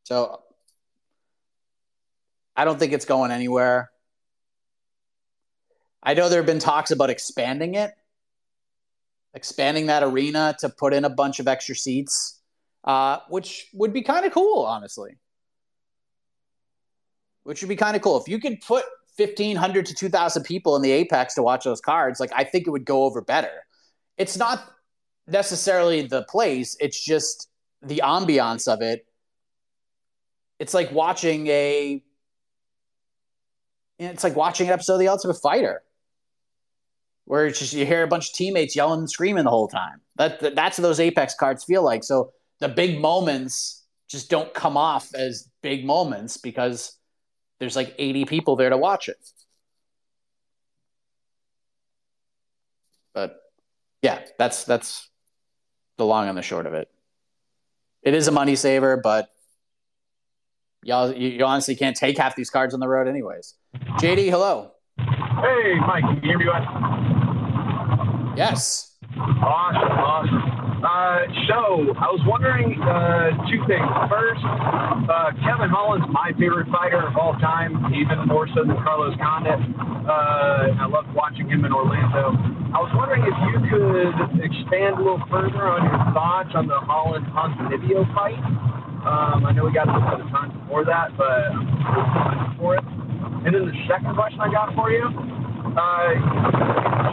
[0.03, 0.43] So
[2.55, 3.91] I don't think it's going anywhere.
[6.03, 7.93] I know there have been talks about expanding it,
[9.33, 12.43] expanding that arena to put in a bunch of extra seats,
[12.85, 15.17] uh, which would be kind of cool, honestly.
[17.45, 18.85] Which would be kind of cool if you could put
[19.17, 22.71] 1500 to 2000 people in the apex to watch those cards like i think it
[22.71, 23.65] would go over better.
[24.19, 24.65] It's not
[25.27, 27.49] necessarily the place it's just
[27.83, 29.07] the ambiance of it.
[30.59, 32.03] It's like watching a
[33.99, 35.83] it's like watching an episode of the ultimate fighter
[37.25, 40.01] where it's just you hear a bunch of teammates yelling and screaming the whole time.
[40.17, 42.05] That, that that's what those apex cards feel like.
[42.05, 46.97] So the big moments just don't come off as big moments because
[47.63, 49.19] there's like 80 people there to watch it.
[53.15, 53.41] But
[54.03, 55.09] yeah, that's that's
[55.97, 56.89] the long and the short of it.
[58.03, 59.29] It is a money saver, but
[60.83, 63.55] y'all you, you honestly can't take half these cards on the road anyways.
[64.01, 64.73] JD, hello.
[64.99, 66.47] Hey, Mike, can you hear me?
[66.47, 66.63] What?
[68.37, 68.97] Yes.
[69.17, 70.52] Awesome, awesome.
[71.03, 71.59] Uh, so
[71.99, 73.91] I was wondering uh, two things.
[74.07, 79.19] First, uh, Kevin Holland's my favorite fighter of all time, even more so than Carlos
[79.19, 79.59] Condit.
[80.07, 82.39] Uh, I loved watching him in Orlando.
[82.71, 86.79] I was wondering if you could expand a little further on your thoughts on the
[86.79, 88.39] Holland Ponzinibbio fight.
[89.03, 92.79] Um, I know we got a little bit of time before that, but I'm for
[92.79, 92.87] it.
[93.43, 96.15] And then the second question I got for you uh,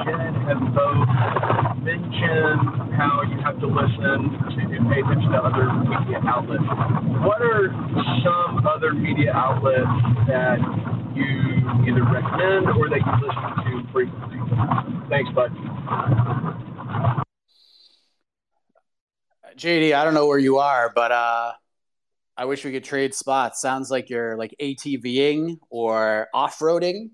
[0.05, 6.19] Jen have both mentioned how you have to listen to pay attention to other media
[6.27, 6.63] outlets.
[7.25, 7.69] What are
[8.23, 9.87] some other media outlets
[10.27, 10.59] that
[11.15, 14.39] you either recommend or that you listen to frequently?
[15.09, 15.51] Thanks, bud.
[19.57, 21.51] JD, I don't know where you are, but uh,
[22.37, 23.59] I wish we could trade spots.
[23.59, 27.09] Sounds like you're like ATVing or off roading.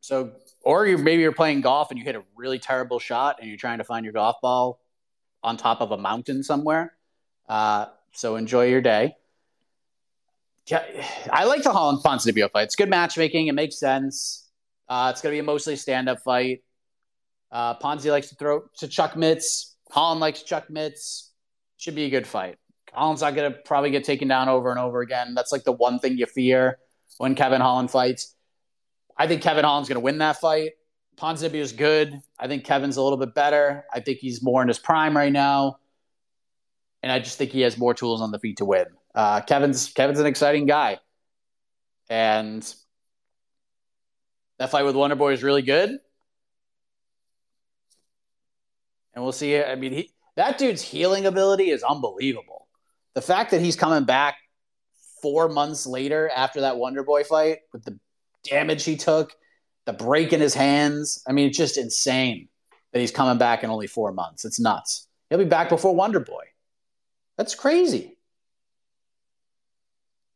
[0.00, 0.32] So,
[0.64, 3.58] or you maybe you're playing golf and you hit a really terrible shot and you're
[3.58, 4.80] trying to find your golf ball
[5.42, 6.94] on top of a mountain somewhere.
[7.48, 9.14] Uh, so enjoy your day.
[11.30, 12.62] I like the Holland Ponzinibbio fight.
[12.62, 13.48] It's good matchmaking.
[13.48, 14.48] It makes sense.
[14.88, 16.62] Uh, it's going to be a mostly stand-up fight.
[17.52, 19.76] Uh, Ponzi likes to throw to Chuck mitts.
[19.90, 21.32] Holland likes Chuck mitts.
[21.76, 22.56] Should be a good fight.
[22.92, 25.34] Holland's not going to probably get taken down over and over again.
[25.34, 26.78] That's like the one thing you fear
[27.18, 28.33] when Kevin Holland fights.
[29.16, 30.72] I think Kevin Holland's going to win that fight.
[31.16, 32.20] Ponzinibbio is good.
[32.38, 33.84] I think Kevin's a little bit better.
[33.92, 35.78] I think he's more in his prime right now,
[37.02, 38.86] and I just think he has more tools on the feet to win.
[39.14, 40.98] Uh, Kevin's Kevin's an exciting guy,
[42.10, 42.74] and
[44.58, 45.90] that fight with Wonder Boy is really good.
[49.14, 49.62] And we'll see.
[49.62, 52.66] I mean, he, that dude's healing ability is unbelievable.
[53.14, 54.36] The fact that he's coming back
[55.22, 57.98] four months later after that Wonder Boy fight with the
[58.44, 59.32] damage he took,
[59.86, 61.22] the break in his hands.
[61.26, 62.48] I mean, it's just insane
[62.92, 64.44] that he's coming back in only four months.
[64.44, 65.08] It's nuts.
[65.28, 66.44] He'll be back before Wonder Boy.
[67.36, 68.16] That's crazy.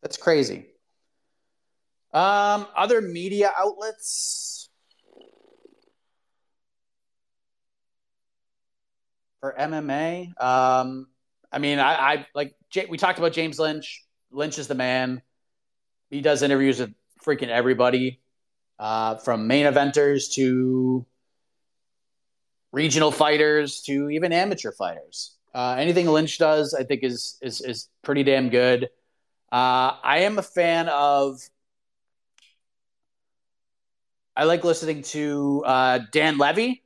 [0.03, 0.66] That's crazy.
[2.12, 4.71] Um, other media outlets
[9.40, 10.40] for MMA.
[10.42, 11.09] Um,
[11.53, 12.55] I mean, I, I like
[12.88, 14.05] we talked about James Lynch.
[14.31, 15.23] Lynch is the man.
[16.11, 18.20] He does interviews with freaking everybody
[18.78, 21.07] uh, from main eventers to
[22.72, 25.37] regional fighters to even amateur fighters.
[25.54, 28.85] Uh, anything Lynch does, I think, is is is pretty damn good.
[29.50, 31.40] Uh, I am a fan of.
[34.37, 36.85] I like listening to uh, Dan Levy.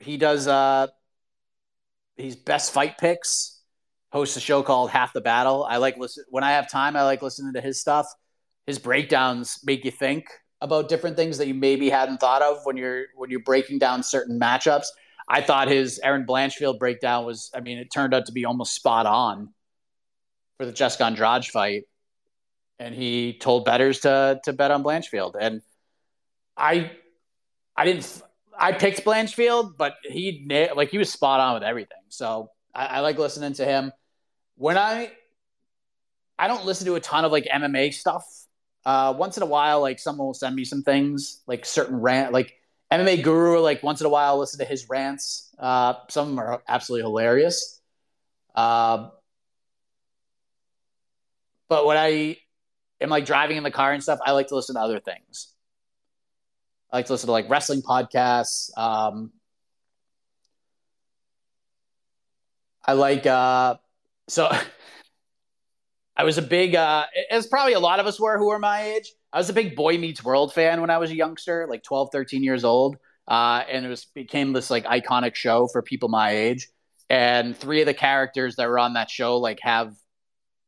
[0.00, 0.46] He does.
[0.46, 0.86] Uh,
[2.16, 3.60] he's best fight picks.
[4.10, 5.64] hosts a show called Half the Battle.
[5.64, 6.96] I like listen when I have time.
[6.96, 8.06] I like listening to his stuff.
[8.68, 10.28] His breakdowns make you think
[10.60, 14.02] about different things that you maybe hadn't thought of when you're when you're breaking down
[14.02, 14.88] certain matchups.
[15.26, 17.50] I thought his Erin Blanchfield breakdown was.
[17.54, 19.54] I mean, it turned out to be almost spot on
[20.58, 21.84] for the Jessica Andrade fight,
[22.78, 25.62] and he told betters to to bet on Blanchfield, and
[26.54, 26.90] I
[27.74, 28.22] I didn't.
[28.58, 32.02] I picked Blanchfield, but he like he was spot on with everything.
[32.10, 33.92] So I, I like listening to him.
[34.56, 35.12] When I
[36.38, 38.24] I don't listen to a ton of like MMA stuff.
[38.88, 42.32] Uh, once in a while, like someone will send me some things, like certain rant,
[42.32, 42.54] like
[42.90, 43.60] MMA Guru.
[43.60, 45.54] Like once in a while, I'll listen to his rants.
[45.58, 47.82] Uh, some of them are absolutely hilarious.
[48.54, 49.10] Uh,
[51.68, 52.38] but when I
[52.98, 55.52] am like driving in the car and stuff, I like to listen to other things.
[56.90, 58.70] I like to listen to like wrestling podcasts.
[58.78, 59.32] Um,
[62.86, 63.74] I like uh,
[64.28, 64.50] so.
[66.18, 68.82] I was a big, uh, as probably a lot of us were who are my
[68.82, 69.12] age.
[69.32, 72.08] I was a big Boy Meets World fan when I was a youngster, like 12,
[72.10, 72.96] 13 years old.
[73.28, 76.68] Uh, and it was became this like iconic show for people my age.
[77.08, 79.94] And three of the characters that were on that show like have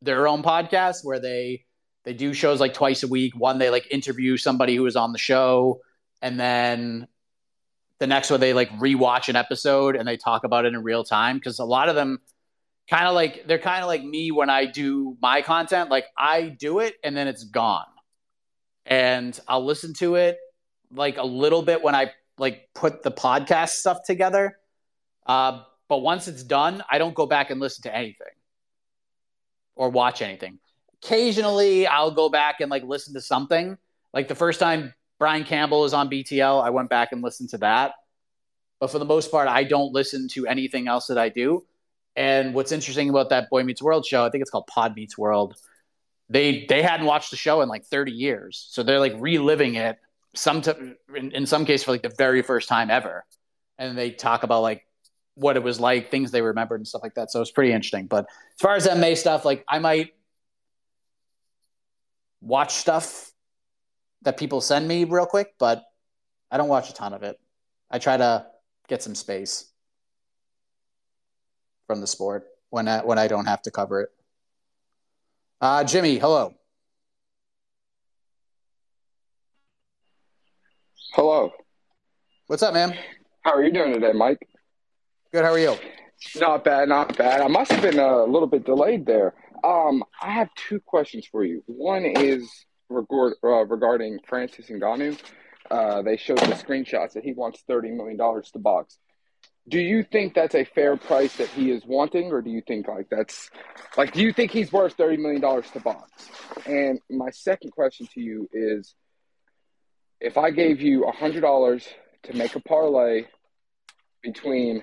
[0.02, 1.64] their own podcast where they
[2.04, 3.34] they do shows like twice a week.
[3.36, 5.80] One they like interview somebody who was on the show
[6.22, 7.08] and then
[7.98, 11.04] the next one they like rewatch an episode and they talk about it in real
[11.04, 12.20] time because a lot of them
[12.90, 16.48] kind of like they're kind of like me when I do my content like I
[16.48, 17.86] do it and then it's gone
[18.84, 20.38] and I'll listen to it
[20.92, 24.58] like a little bit when I like put the podcast stuff together
[25.26, 28.26] uh, but once it's done I don't go back and listen to anything
[29.76, 30.58] or watch anything
[31.02, 33.78] occasionally I'll go back and like listen to something
[34.12, 36.64] like the first time Brian Campbell is on BTL.
[36.64, 37.92] I went back and listened to that.
[38.80, 41.66] But for the most part, I don't listen to anything else that I do.
[42.20, 45.16] And what's interesting about that Boy Meets World show, I think it's called Pod Meets
[45.16, 45.56] World.
[46.28, 49.98] They they hadn't watched the show in like 30 years, so they're like reliving it.
[50.34, 50.72] Some t-
[51.16, 53.24] in, in some case for like the very first time ever,
[53.78, 54.84] and they talk about like
[55.34, 57.30] what it was like, things they remembered, and stuff like that.
[57.30, 58.06] So it's pretty interesting.
[58.06, 60.12] But as far as MA stuff, like I might
[62.42, 63.32] watch stuff
[64.22, 65.84] that people send me real quick, but
[66.50, 67.40] I don't watch a ton of it.
[67.90, 68.44] I try to
[68.88, 69.69] get some space
[71.90, 74.10] from the sport when I, when I don't have to cover it.
[75.60, 76.54] Uh, Jimmy, hello.
[81.14, 81.50] Hello.
[82.46, 82.96] What's up, man?
[83.42, 84.38] How are you doing today, Mike?
[85.32, 85.42] Good.
[85.42, 85.74] How are you?
[86.36, 87.40] Not bad, not bad.
[87.40, 89.34] I must have been a little bit delayed there.
[89.64, 91.64] Um, I have two questions for you.
[91.66, 92.48] One is
[92.88, 95.18] regard, uh, regarding Francis Ngannou.
[95.68, 98.98] Uh, they showed the screenshots that he wants $30 million to box.
[99.70, 102.88] Do you think that's a fair price that he is wanting, or do you think
[102.88, 103.50] like that's
[103.96, 106.28] like do you think he's worth $30 million to box?
[106.66, 108.94] And my second question to you is
[110.20, 111.86] if I gave you a $100
[112.24, 113.26] to make a parlay
[114.22, 114.82] between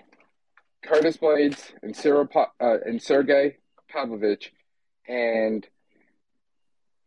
[0.84, 3.58] Curtis Blaydes and, Cyril, uh, and Sergey
[3.90, 4.54] Pavlovich
[5.08, 5.68] and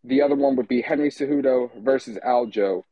[0.05, 2.85] the other one would be Henry Cejudo versus Aljo.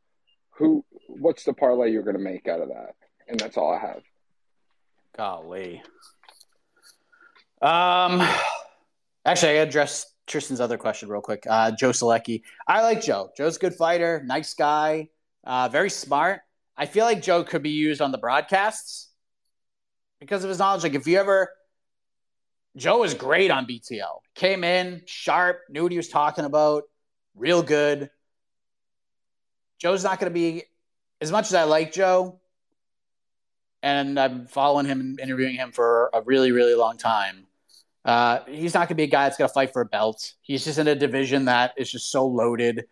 [0.57, 0.85] Who?
[1.09, 2.95] What's the parlay you're going to make out of that?
[3.29, 4.03] And that's all I have.
[5.19, 5.83] Golly.
[7.61, 8.23] Um,
[9.25, 11.43] actually, I address Tristan's other question real quick.
[11.51, 12.43] Uh, Joe Solecki.
[12.69, 13.31] I like Joe.
[13.37, 15.09] Joe's a good fighter, nice guy,
[15.43, 16.43] uh, very smart.
[16.77, 19.11] I feel like Joe could be used on the broadcasts
[20.21, 20.85] because of his knowledge.
[20.85, 21.51] Like if you ever,
[22.77, 24.21] Joe was great on BTL.
[24.37, 26.85] Came in sharp, knew what he was talking about
[27.35, 28.09] real good.
[29.81, 30.63] Joe's not going to be
[31.21, 32.39] as much as I like Joe,
[33.83, 37.47] and I'm following him and interviewing him for a really, really long time.
[38.05, 40.33] Uh, he's not going to be a guy that's going to fight for a belt.
[40.41, 42.87] He's just in a division that is just so loaded.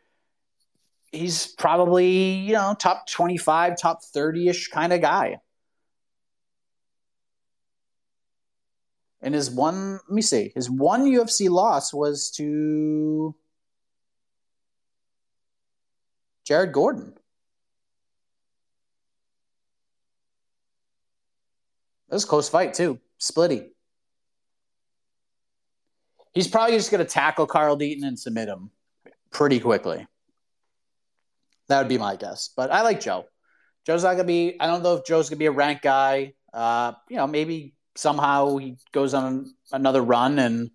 [1.13, 5.39] He's probably, you know, top 25, top 30 ish kind of guy.
[9.23, 13.35] And his one, let me see, his one UFC loss was to
[16.45, 17.15] Jared Gordon.
[22.09, 23.01] That was a close fight too.
[23.21, 23.69] Splitty.
[26.35, 28.71] He's probably just going to tackle Carl Deaton and submit him
[29.31, 30.07] pretty quickly.
[31.69, 32.51] That would be my guess.
[32.55, 33.25] But I like Joe.
[33.87, 34.57] Joe's not going to be.
[34.61, 36.35] I don't know if Joe's going to be a rank guy.
[36.53, 40.71] Uh, you know, maybe somehow he goes on another run and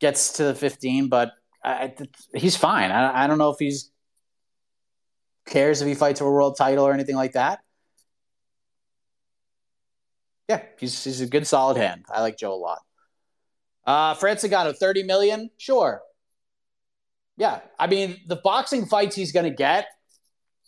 [0.00, 1.32] gets to the 15, but
[1.64, 1.94] I,
[2.34, 2.90] he's fine.
[2.90, 3.90] I, I don't know if he's
[5.46, 7.60] cares if he fights for a world title or anything like that.
[10.48, 12.04] Yeah, he's he's a good solid hand.
[12.10, 12.78] I like Joe a lot.
[13.86, 15.50] Uh, Francis Ngannou, 30 million?
[15.58, 16.02] Sure.
[17.36, 17.60] Yeah.
[17.78, 19.86] I mean, the boxing fights he's going to get,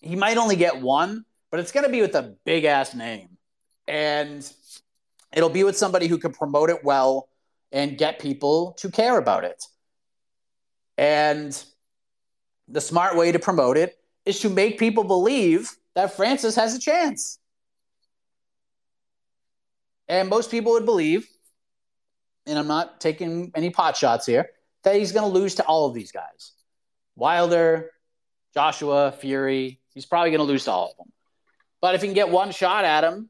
[0.00, 3.30] he might only get one, but it's going to be with a big ass name.
[3.88, 4.50] And
[5.32, 7.28] it'll be with somebody who can promote it well
[7.72, 9.64] and get people to care about it.
[10.96, 11.60] And
[12.68, 16.78] the smart way to promote it is to make people believe that Francis has a
[16.78, 17.38] chance.
[20.09, 21.28] And most people would believe,
[22.46, 24.50] and I'm not taking any pot shots here,
[24.84, 26.52] that he's going to lose to all of these guys
[27.16, 27.90] Wilder,
[28.54, 29.80] Joshua, Fury.
[29.94, 31.12] He's probably going to lose to all of them.
[31.80, 33.28] But if he can get one shot at him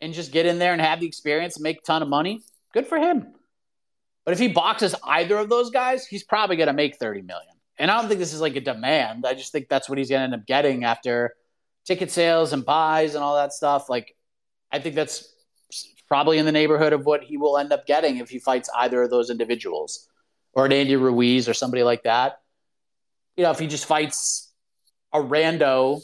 [0.00, 2.40] and just get in there and have the experience and make a ton of money,
[2.72, 3.34] good for him.
[4.24, 7.54] But if he boxes either of those guys, he's probably going to make 30 million.
[7.78, 9.24] And I don't think this is like a demand.
[9.26, 11.34] I just think that's what he's going to end up getting after
[11.84, 13.88] ticket sales and buys and all that stuff.
[13.88, 14.14] Like,
[14.70, 15.32] I think that's
[16.08, 19.02] probably in the neighborhood of what he will end up getting if he fights either
[19.02, 20.08] of those individuals
[20.52, 22.40] or an Andy Ruiz or somebody like that.
[23.36, 24.50] You know, if he just fights
[25.12, 26.02] a rando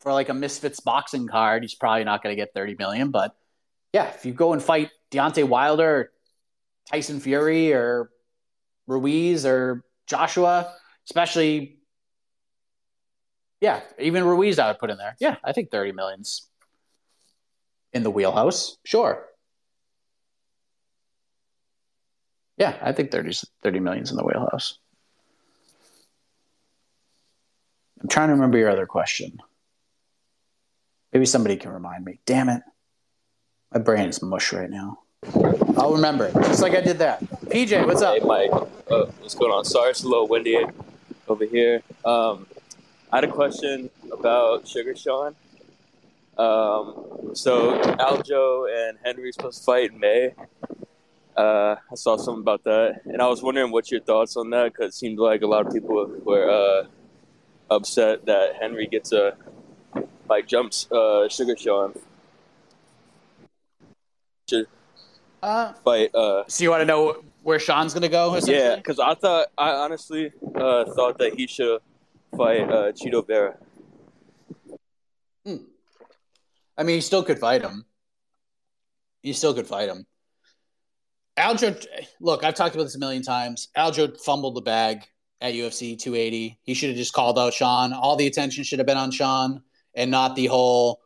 [0.00, 3.10] for like a Misfits boxing card, he's probably not going to get 30 million.
[3.10, 3.34] But
[3.92, 6.10] yeah, if you go and fight Deontay Wilder,
[6.90, 8.10] Tyson Fury, or
[8.86, 10.72] Ruiz, or Joshua,
[11.08, 11.78] especially,
[13.60, 15.16] yeah, even Ruiz I would put in there.
[15.18, 16.48] Yeah, I think 30 million's
[17.96, 18.76] in the wheelhouse.
[18.84, 19.24] Sure.
[22.58, 23.32] Yeah, I think 30,
[23.62, 24.78] 30 million's in the wheelhouse.
[28.00, 29.38] I'm trying to remember your other question.
[31.12, 32.20] Maybe somebody can remind me.
[32.26, 32.62] Damn it.
[33.72, 35.00] My brain is mush right now.
[35.76, 37.20] I'll remember it, just like I did that.
[37.46, 38.18] PJ, what's up?
[38.18, 38.50] Hey, Mike.
[38.52, 39.64] Uh, what's going on?
[39.64, 40.64] Sorry, it's a little windy
[41.28, 41.82] over here.
[42.04, 42.46] Um,
[43.10, 45.34] I had a question about Sugar Sean.
[46.38, 50.34] Um, so Aljo and Henry supposed to fight in May.
[51.36, 54.72] Uh, I saw something about that, and I was wondering what your thoughts on that
[54.72, 56.86] because it seemed like a lot of people were uh,
[57.74, 59.36] upset that Henry gets a
[60.28, 61.94] like jumps uh, Sugar Sean.
[64.48, 64.66] Should
[65.42, 66.14] Uh, fight.
[66.14, 68.36] Uh, so you want to know where Sean's going to go?
[68.46, 71.80] yeah, because I thought I honestly uh, thought that he should
[72.36, 73.56] fight uh, Chito Vera.
[76.76, 77.84] I mean, he still could fight him.
[79.22, 80.06] He still could fight him.
[81.38, 81.84] Aljo,
[82.20, 83.68] look, I've talked about this a million times.
[83.76, 85.06] Aljo fumbled the bag
[85.40, 86.58] at UFC 280.
[86.62, 87.92] He should have just called out Sean.
[87.92, 89.62] All the attention should have been on Sean
[89.94, 91.00] and not the whole,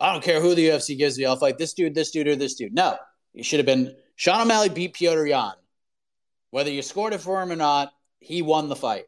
[0.00, 2.36] I don't care who the UFC gives me, I'll fight this dude, this dude, or
[2.36, 2.74] this dude.
[2.74, 2.96] No,
[3.34, 5.52] it should have been Sean O'Malley beat Petr Yan.
[6.50, 9.04] Whether you scored it for him or not, he won the fight.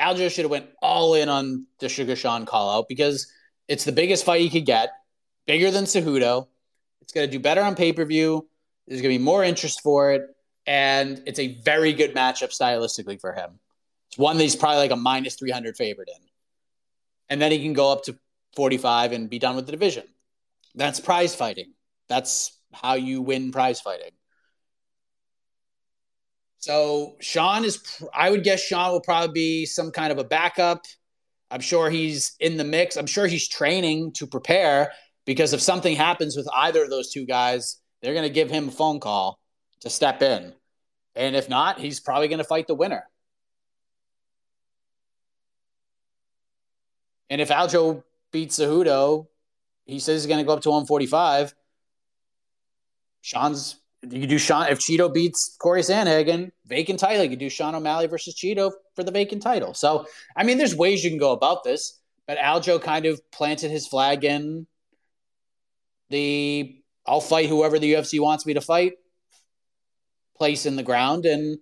[0.00, 3.30] Aljo should have went all in on the Sugar Sean call out because
[3.68, 4.90] it's the biggest fight he could get,
[5.46, 6.48] bigger than Cejudo.
[7.00, 8.48] It's going to do better on pay per view.
[8.86, 10.22] There's going to be more interest for it,
[10.66, 13.58] and it's a very good matchup stylistically for him.
[14.08, 16.22] It's one that he's probably like a minus 300 favorite in.
[17.28, 18.18] And then he can go up to
[18.54, 20.04] 45 and be done with the division.
[20.74, 21.72] That's prize fighting.
[22.08, 24.10] That's how you win prize fighting.
[26.58, 27.82] So Sean is,
[28.14, 30.84] I would guess Sean will probably be some kind of a backup.
[31.50, 32.96] I'm sure he's in the mix.
[32.96, 34.92] I'm sure he's training to prepare
[35.24, 38.68] because if something happens with either of those two guys, they're going to give him
[38.68, 39.38] a phone call
[39.80, 40.52] to step in.
[41.14, 43.04] And if not, he's probably going to fight the winner.
[47.30, 48.02] And if Aljo
[48.32, 49.26] beats Cejudo,
[49.86, 51.54] he says he's going to go up to 145.
[53.22, 57.24] Sean's you do Sean if Chito beats Cory Sandhagen, vacant title.
[57.24, 59.72] You could do Sean O'Malley versus Chito for the vacant title.
[59.72, 60.06] So
[60.36, 63.86] I mean, there's ways you can go about this, but Aljo kind of planted his
[63.86, 64.66] flag in
[66.14, 68.92] the I'll fight whoever the UFC wants me to fight
[70.36, 71.58] place in the ground, and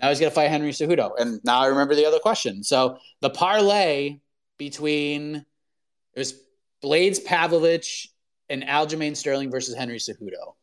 [0.00, 1.12] now he's going to fight Henry Cejudo.
[1.18, 2.62] And now I remember the other question.
[2.62, 4.18] So the parlay
[4.58, 6.34] between it was
[6.82, 8.08] Blaydes Pavlovich
[8.48, 10.54] and Aljamain Sterling versus Henry Cejudo.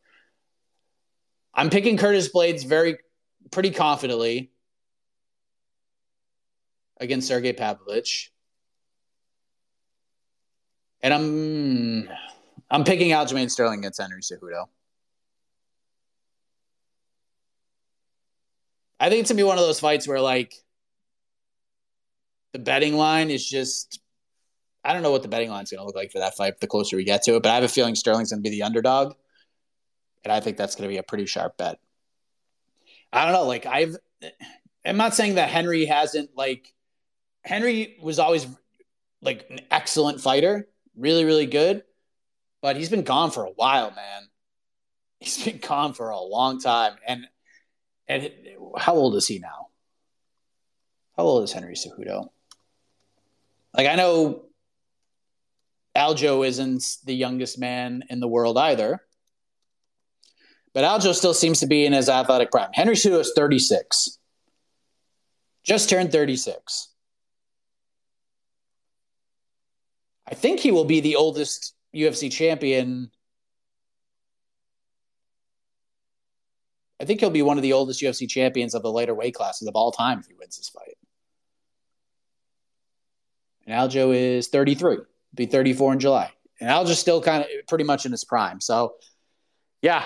[1.54, 2.98] I'm picking Curtis Blaydes very
[3.50, 4.52] pretty confidently
[7.00, 8.32] against Sergey Pavlovich.
[11.02, 12.10] And I'm
[12.72, 14.68] I'm picking Aljamain Sterling against Henry Cejudo.
[18.98, 20.54] I think it's gonna be one of those fights where like
[22.54, 24.00] the betting line is just
[24.86, 26.96] I don't know what the betting line's gonna look like for that fight the closer
[26.96, 29.16] we get to it, but I have a feeling Sterling's gonna be the underdog.
[30.24, 31.78] And I think that's gonna be a pretty sharp bet.
[33.12, 33.98] I don't know, like I've
[34.86, 36.74] I'm not saying that Henry hasn't like
[37.44, 38.48] Henry was always
[39.22, 41.84] like an excellent fighter, really, really good,
[42.62, 44.24] but he's been gone for a while, man.
[45.20, 47.28] He's been gone for a long time, and
[48.08, 48.32] and
[48.78, 49.68] how old is he now?
[51.18, 52.30] How old is Henry Cejudo?
[53.76, 54.46] Like I know
[55.96, 59.02] Aljo isn't the youngest man in the world either.
[60.74, 62.70] But Aljo still seems to be in his athletic prime.
[62.74, 64.18] Henry Cejudo is 36.
[65.64, 66.90] Just turned 36.
[70.28, 73.12] I think he will be the oldest UFC champion.
[77.00, 79.68] I think he'll be one of the oldest UFC champions of the lighter weight classes
[79.68, 80.98] of all time if he wins this fight.
[83.66, 84.98] And Aljo is 33,
[85.34, 86.32] be 34 in July.
[86.60, 88.62] And Aljo's still kind of pretty much in his prime.
[88.62, 88.96] So,
[89.82, 90.04] yeah,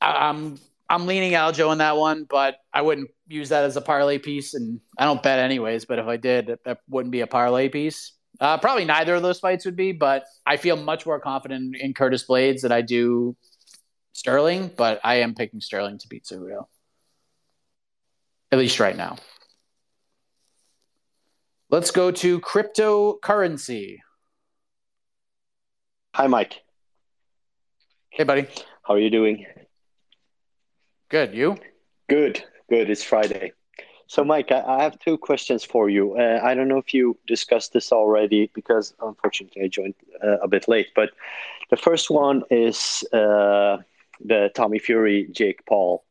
[0.00, 4.18] I'm I'm leaning Aljo in that one, but I wouldn't use that as a parlay
[4.18, 5.86] piece, and I don't bet anyways.
[5.86, 8.12] But if I did, that wouldn't be a parlay piece.
[8.40, 11.94] Uh, probably neither of those fights would be, but I feel much more confident in
[11.94, 13.36] Curtis Blaydes than I do
[14.12, 14.70] Sterling.
[14.76, 16.66] But I am picking Sterling to beat Cejudo,
[18.50, 19.16] at least right now.
[21.70, 23.98] Let's go to cryptocurrency.
[26.14, 26.62] Hi, Mike.
[28.10, 28.46] Hey, buddy.
[28.82, 29.46] How are you doing?
[31.08, 31.34] Good.
[31.34, 31.56] You?
[32.08, 32.44] Good.
[32.68, 32.90] Good.
[32.90, 33.52] It's Friday.
[34.06, 36.16] So, Mike, I, have two questions for you.
[36.16, 40.48] Uh, I don't know if you discussed this already because unfortunately I joined uh, a
[40.48, 40.88] bit late.
[40.94, 41.10] But
[41.70, 43.78] the first one is uh,
[44.24, 46.04] the Tommy Fury Jake Paul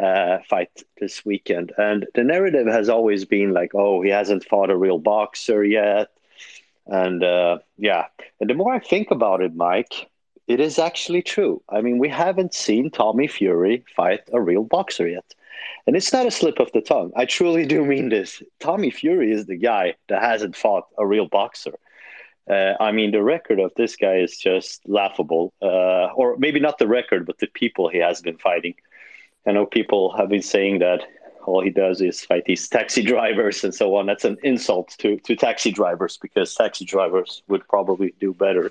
[0.00, 1.72] uh, fight this weekend.
[1.78, 6.08] And the narrative has always been like, oh, he hasn't fought a real boxer yet.
[6.86, 8.06] And uh, yeah,
[8.40, 10.08] and the more I think about it, Mike,
[10.46, 11.62] it is actually true.
[11.68, 15.34] I mean, we haven't seen Tommy Fury fight a real boxer yet.
[15.86, 17.12] And it's not a slip of the tongue.
[17.16, 18.42] I truly do mean this.
[18.60, 21.78] Tommy Fury is the guy that hasn't fought a real boxer.
[22.48, 25.52] Uh, I mean, the record of this guy is just laughable.
[25.60, 28.74] Uh, or maybe not the record, but the people he has been fighting.
[29.46, 31.02] I know people have been saying that
[31.48, 34.06] all he does is fight these taxi drivers and so on.
[34.06, 38.70] That's an insult to, to taxi drivers because taxi drivers would probably do better.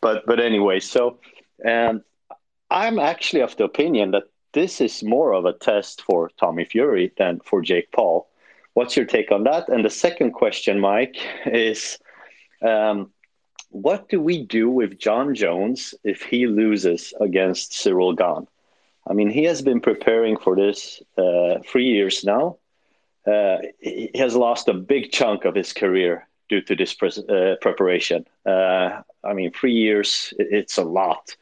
[0.00, 1.18] But but anyway, so
[1.64, 2.02] and
[2.70, 7.12] I'm actually of the opinion that this is more of a test for Tommy Fury
[7.16, 8.28] than for Jake Paul.
[8.74, 9.68] What's your take on that?
[9.68, 11.98] And the second question, Mike, is
[12.62, 13.10] um,
[13.70, 18.46] what do we do with Jon Jones if he loses against Cyril Gane?
[19.08, 22.58] I mean, he has been preparing for this uh, three years now.
[23.26, 27.56] Uh, he has lost a big chunk of his career due to this pre- uh,
[27.60, 28.26] preparation.
[28.44, 31.36] Uh, I mean, three years, it's a lot.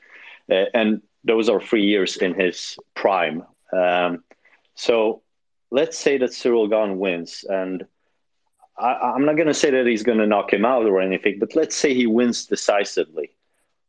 [0.50, 3.44] Uh, and those are three years in his prime.
[3.72, 4.24] Um,
[4.74, 5.22] so
[5.70, 7.44] let's say that Cyril Gane wins.
[7.48, 7.86] And
[8.76, 11.38] I, am not going to say that he's going to knock him out or anything,
[11.38, 13.30] but let's say he wins decisively.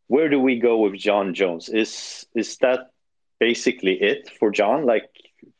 [0.08, 1.70] Where do we go with Jon Jones?
[1.70, 2.92] Is is that
[3.40, 4.86] basically it for Jon?
[4.86, 5.10] Like,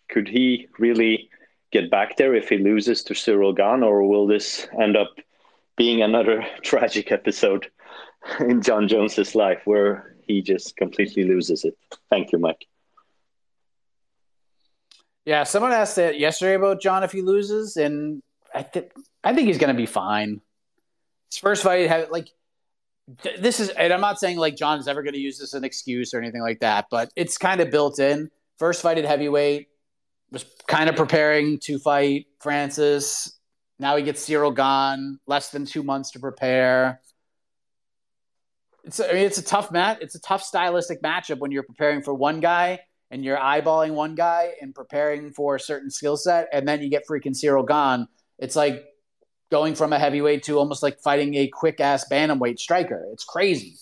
[0.10, 1.30] could he really
[1.72, 5.12] get back there if he loses to Cyril Gane, or will this end up
[5.78, 7.70] being another tragic episode
[8.40, 11.76] in Jon Jones's life where he just completely loses it?
[12.10, 12.66] Thank you, Mike.
[15.26, 18.22] Yeah, someone asked that yesterday about Jon if he loses, and
[18.54, 18.92] I think
[19.24, 20.42] I think he's going to be fine.
[21.30, 22.30] His first fight had like
[23.40, 25.64] this is, and I'm not saying like Jon's ever going to use this as an
[25.64, 28.30] excuse or anything like that, but it's kind of built in.
[28.60, 29.68] First fight at heavyweight,
[30.32, 33.40] was kind of preparing to fight Francis.
[33.80, 37.02] Now he gets Cyril Gane, less than two months to prepare.
[38.84, 40.00] It's, I mean, it's a tough match.
[40.02, 42.80] It's a tough stylistic matchup when you're preparing for one guy
[43.12, 46.90] and you're eyeballing one guy and preparing for a certain skill set, and then you
[46.90, 48.08] get freaking Cyril Gane.
[48.38, 48.86] It's like
[49.52, 53.08] going from a heavyweight to almost like fighting a quick ass bantamweight striker.
[53.12, 53.78] It's crazy.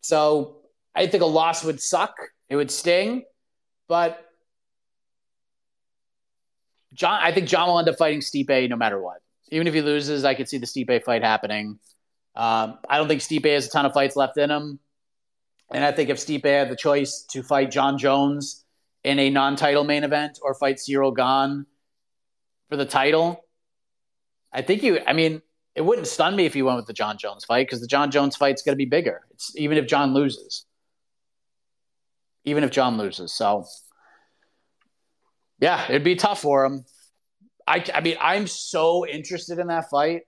[0.00, 0.58] So
[0.94, 2.14] I think a loss would suck.
[2.48, 3.24] It would sting,
[3.88, 4.24] but
[6.92, 9.16] Jon, I think Jon will end up fighting Stipe no matter what.
[9.50, 11.80] Even if he loses, I could see the Stipe fight happening.
[12.36, 14.80] Um, I don't think Stipe has a ton of fights left in him.
[15.70, 18.64] And I think if Stipe had the choice to fight Jon Jones
[19.02, 21.66] in a non title main event or fight Cyril Gane
[22.68, 23.44] for the title,
[24.52, 25.00] I think you.
[25.06, 25.42] I mean,
[25.74, 28.10] it wouldn't stun me if you went with the Jon Jones fight because the Jon
[28.10, 29.22] Jones fight's going to be bigger.
[29.32, 30.66] It's even if Jon loses,
[32.44, 33.32] even if Jon loses.
[33.32, 33.64] So,
[35.60, 36.84] yeah, it'd be tough for him.
[37.66, 40.22] I, I mean, I'm so interested in that fight.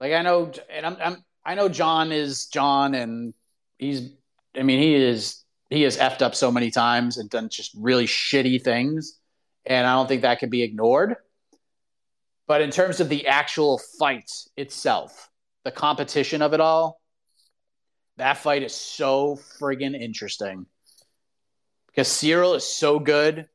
[0.00, 3.34] Like I know, and I'm, I'm I know Jon is Jon, and
[3.78, 4.10] he's.
[4.56, 8.06] I mean, he is he has effed up so many times and done just really
[8.06, 9.18] shitty things,
[9.66, 11.16] and I don't think that can be ignored.
[12.48, 15.30] But in terms of the actual fight itself,
[15.64, 17.00] the competition of it all,
[18.18, 20.66] that fight is so friggin' interesting.
[21.88, 23.48] because Cyril is so good.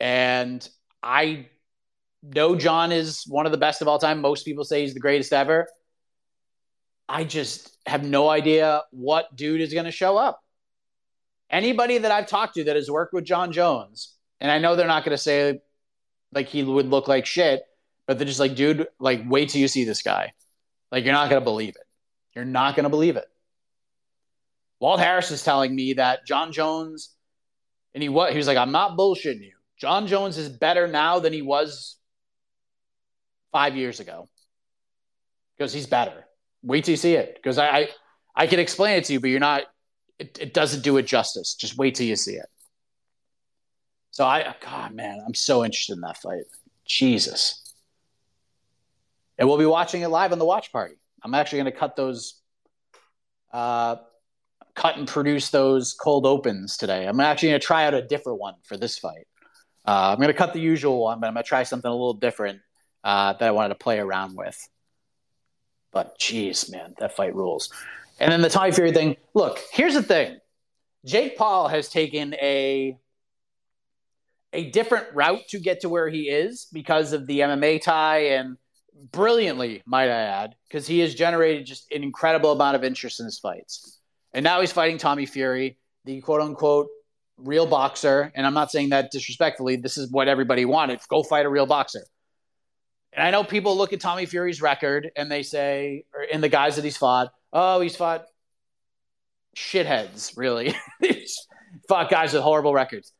[0.00, 0.66] And
[1.02, 1.48] I
[2.22, 4.20] know Jon is one of the best of all time.
[4.20, 5.68] Most people say he's the greatest ever.
[7.08, 10.40] I just have no idea what dude is going to show up.
[11.50, 14.86] Anybody that I've talked to that has worked with Jon Jones, and I know they're
[14.86, 15.60] not going to say
[16.32, 17.62] like he would look like shit,
[18.06, 20.32] but they're just like, dude, like, wait till you see this guy.
[20.90, 21.86] Like, you're not going to believe it.
[22.34, 23.26] You're not going to believe it.
[24.80, 27.14] Walt Harris is telling me that Jon Jones,
[27.94, 29.52] and he what he was like, I'm not bullshitting you.
[29.76, 31.96] Jon Jones is better now than he was
[33.52, 34.28] five years ago
[35.56, 36.24] because he's better.
[36.62, 37.88] Wait till you see it because I, I,
[38.34, 39.64] I can explain it to you, but you're not.
[40.18, 41.54] It, it doesn't do it justice.
[41.54, 42.46] Just wait till you see it.
[44.10, 46.44] So I, God, man, I'm so interested in that fight.
[46.84, 47.74] Jesus.
[49.38, 50.96] And we'll be watching it live on the watch party.
[51.22, 52.40] I'm actually going to cut those,
[53.52, 53.96] uh,
[54.74, 57.06] cut and produce those cold opens today.
[57.06, 59.26] I'm actually going to try out a different one for this fight.
[59.86, 61.92] Uh, I'm going to cut the usual one, but I'm going to try something a
[61.92, 62.60] little different
[63.04, 64.68] uh, that I wanted to play around with.
[65.92, 67.72] But geez, man, that fight rules.
[68.18, 69.16] And then the Tommy Fury thing.
[69.34, 70.38] Look, here's the thing:
[71.04, 72.96] Jake Paul has taken a
[74.52, 78.56] a different route to get to where he is because of the MMA tie and
[79.10, 83.26] brilliantly, might I add, because he has generated just an incredible amount of interest in
[83.26, 83.98] his fights.
[84.34, 86.88] And now he's fighting Tommy Fury, the quote unquote
[87.38, 88.30] real boxer.
[88.34, 89.76] And I'm not saying that disrespectfully.
[89.76, 91.00] This is what everybody wanted.
[91.08, 92.04] Go fight a real boxer.
[93.12, 96.48] And I know people look at Tommy Fury's record and they say, or in the
[96.48, 98.26] guys that he's fought, oh, he's fought
[99.56, 100.74] shitheads, really.
[101.00, 101.46] he's
[101.88, 103.12] fought guys with horrible records.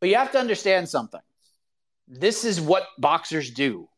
[0.00, 1.20] But you have to understand something.
[2.08, 3.88] This is what boxers do.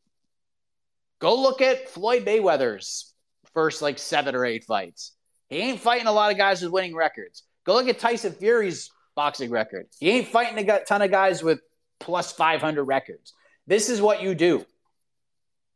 [1.21, 3.15] Go look at Floyd Mayweather's
[3.55, 5.13] first like seven or eight fights.
[5.49, 7.45] He ain't fighting a lot of guys with winning records.
[7.65, 9.87] Go look at Tyson Fury's boxing record.
[10.01, 11.61] He ain't fighting a ton of guys with
[12.01, 13.35] plus 500 records.
[13.67, 14.67] This is what you do.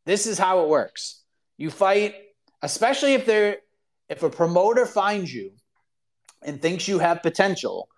[0.07, 1.21] This is how it works.
[1.57, 2.15] You fight,
[2.61, 3.57] especially if they're
[4.07, 5.51] if a promoter finds you
[6.41, 7.89] and thinks you have potential.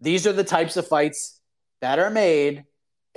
[0.00, 1.40] These are the types of fights
[1.80, 2.66] that are made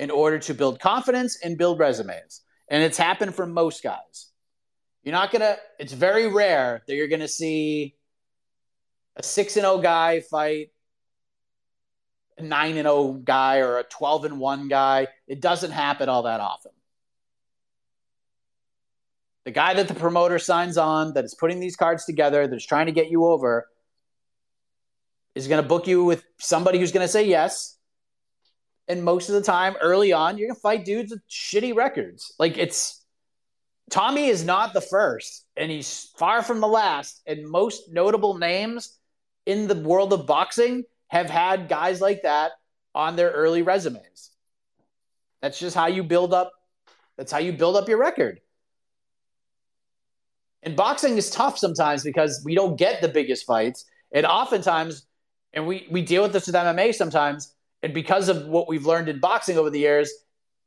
[0.00, 2.40] in order to build confidence and build resumes.
[2.68, 4.32] And it's happened for most guys.
[5.04, 7.94] You're not going to, it's very rare that you're going to see
[9.14, 10.70] a 6 and 0 guy fight
[12.36, 15.06] a 9 and 0 guy or a 12 and 1 guy.
[15.28, 16.72] It doesn't happen all that often
[19.44, 22.86] the guy that the promoter signs on that is putting these cards together that's trying
[22.86, 23.66] to get you over
[25.34, 27.76] is going to book you with somebody who's going to say yes.
[28.88, 32.34] And most of the time early on you're going to fight dudes with shitty records.
[32.38, 33.04] Like it's
[33.90, 37.22] tommy is not the first and he's far from the last.
[37.26, 38.98] And most notable names
[39.46, 42.52] in the world of boxing have had guys like that
[42.94, 44.30] on their early resumes.
[45.40, 46.52] That's just how you build up
[47.16, 48.40] that's how you build up your record
[50.62, 53.84] and boxing is tough sometimes because we don't get the biggest fights.
[54.12, 55.06] And oftentimes,
[55.52, 59.08] and we, we deal with this with MMA sometimes, and because of what we've learned
[59.08, 60.12] in boxing over the years,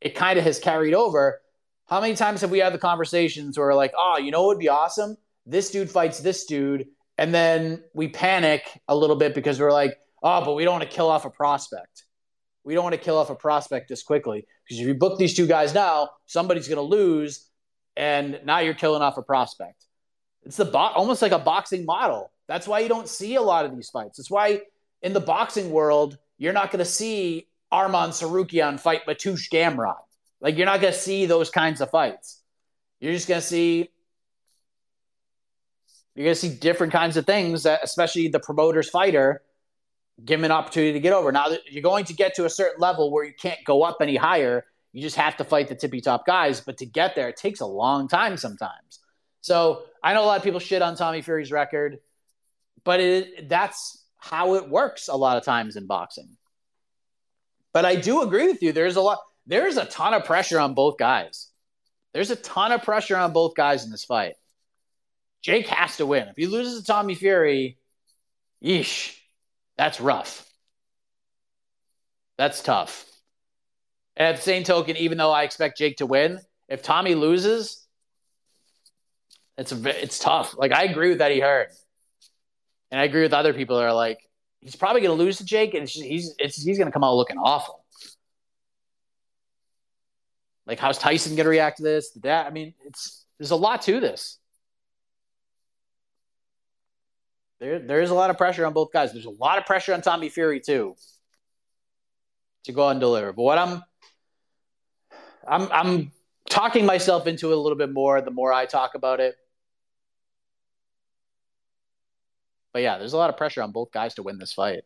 [0.01, 1.41] it kind of has carried over.
[1.87, 4.59] How many times have we had the conversations where like, oh, you know what would
[4.59, 5.15] be awesome?
[5.45, 6.87] This dude fights this dude.
[7.17, 10.89] And then we panic a little bit because we're like, oh, but we don't want
[10.89, 12.05] to kill off a prospect.
[12.63, 14.47] We don't want to kill off a prospect this quickly.
[14.65, 17.49] Because if you book these two guys now, somebody's going to lose
[17.95, 19.85] and now you're killing off a prospect.
[20.43, 22.31] It's the bo- almost like a boxing model.
[22.47, 24.19] That's why you don't see a lot of these fights.
[24.19, 24.61] It's why
[25.01, 29.95] in the boxing world, you're not going to see Arman Tsarukyan fight Mateusz Gamrot.
[30.41, 32.41] Like you're not going to see those kinds of fights.
[32.99, 33.89] You're just going to see
[36.15, 39.41] you're going to see different kinds of things that especially the promoter's fighter
[40.23, 41.31] give him an opportunity to get over.
[41.31, 44.15] Now you're going to get to a certain level where you can't go up any
[44.15, 46.61] higher you just have to fight the tippy top guys.
[46.61, 48.99] But to get there, it takes a long time sometimes.
[49.41, 51.99] So I know a lot of people shit on Tommy Fury's record,
[52.83, 56.37] but it, that's how it works a lot of times in boxing.
[57.73, 58.71] But I do agree with you.
[58.71, 59.19] There's a lot.
[59.47, 61.49] There's a ton of pressure on both guys.
[62.13, 64.35] There's a ton of pressure on both guys in this fight.
[65.41, 66.27] Jake has to win.
[66.29, 67.77] If he loses to Tommy Fury,
[68.63, 69.17] yeesh,
[69.77, 70.47] that's rough.
[72.37, 73.05] That's tough.
[74.15, 77.85] And at the same token, even though I expect Jake to win, if Tommy loses,
[79.57, 80.55] it's a, it's tough.
[80.57, 81.67] Like I agree with Eddie Hearn,
[82.91, 84.19] and I agree with other people that are like,
[84.61, 87.15] he's probably going to lose to Jake, and he's it's, he's going to come out
[87.15, 87.83] looking awful.
[90.65, 92.11] Like, how's Tyson going to react to this?
[92.21, 94.37] That I mean, it's there's a lot to this.
[97.59, 99.11] There, there is a lot of pressure on both guys.
[99.11, 100.95] There's a lot of pressure on Tommy Fury too.
[102.65, 103.33] to go out and deliver.
[103.33, 103.83] But what I'm
[105.47, 106.11] I'm I'm
[106.49, 109.35] talking myself into it a little bit more the more I talk about it.
[112.73, 114.81] But yeah, there's a lot of pressure on both guys to win this fight.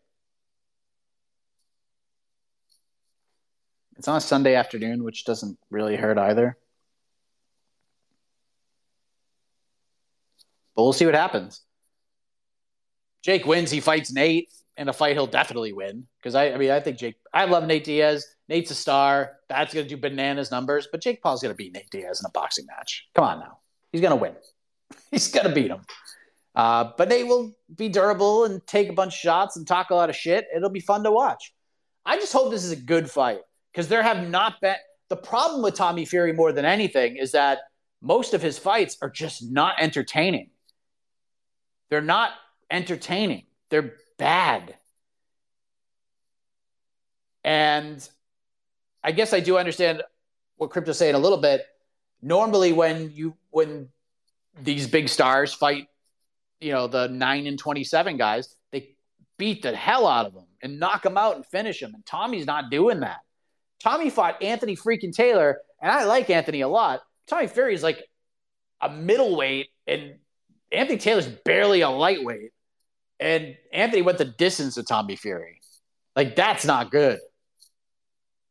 [3.98, 6.58] It's on a Sunday afternoon, which doesn't really hurt either.
[10.76, 11.62] But we'll see what happens.
[13.24, 16.06] Jake wins, he fights Nate in a fight he'll definitely win.
[16.20, 18.28] Because I, I mean, I think Jake, I love Nate Diaz.
[18.48, 19.37] Nate's a star.
[19.50, 20.88] That's going to do bananas numbers.
[20.92, 23.08] But Jake Paul's going to beat Nate Diaz in a boxing match.
[23.16, 23.60] Come on now.
[23.92, 24.36] He's going to win.
[25.12, 25.82] He's going to beat him.
[26.56, 29.96] Uh, but Nate will be durable and take a bunch of shots and talk a
[29.96, 30.48] lot of shit.
[30.56, 31.54] It'll be fun to watch.
[32.06, 33.42] I just hope this is a good fight
[33.72, 34.76] because there have not been.
[35.10, 37.60] The problem with Tommy Fury more than anything is that
[38.02, 40.50] most of his fights are just not entertaining.
[41.90, 42.32] They're not
[42.70, 43.46] entertaining.
[43.70, 44.76] They're bad.
[47.44, 48.08] And
[49.08, 50.04] I guess I do understand
[50.58, 51.66] what Crypto's saying a little bit.
[52.22, 53.88] Normally, when you when
[54.62, 55.88] these big stars fight,
[56.60, 58.98] you know, the nine and twenty-seven guys, they
[59.38, 61.94] beat the hell out of them and knock them out and finish them.
[61.96, 63.20] And Tommy's not doing that.
[63.82, 67.00] Tommy fought Anthony freaking Taylor, and I like Anthony a lot.
[67.28, 68.04] Tommy Fury is like
[68.82, 70.16] a middleweight, and
[70.70, 72.52] Anthony Taylor's barely a lightweight.
[73.22, 75.62] And Anthony went the distance with Tommy Fury.
[76.14, 77.20] Like, that's not good.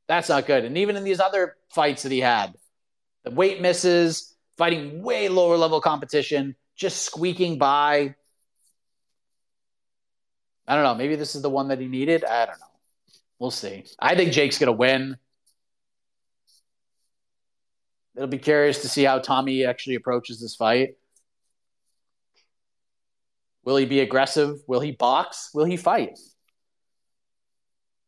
[0.09, 0.65] That's not good.
[0.65, 2.55] And even in these other fights that he had,
[3.25, 8.15] the weight misses, fighting way lower level competition, just squeaking by.
[10.69, 10.95] I don't know.
[10.95, 12.25] Maybe this is the one that he needed.
[12.25, 12.67] I don't know.
[13.39, 13.85] We'll see.
[13.99, 15.17] I think Jake's going to win.
[18.15, 20.97] It'll be curious to see how Tommy actually approaches this fight.
[23.65, 24.61] Will he be aggressive?
[24.67, 25.51] Will he box?
[25.53, 26.19] Will he fight?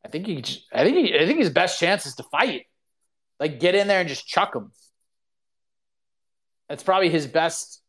[0.09, 0.43] I think he.
[0.73, 2.63] I think he, I think his best chance is to fight.
[3.39, 4.73] Like get in there and just chuck him.
[6.69, 7.83] That's probably his best.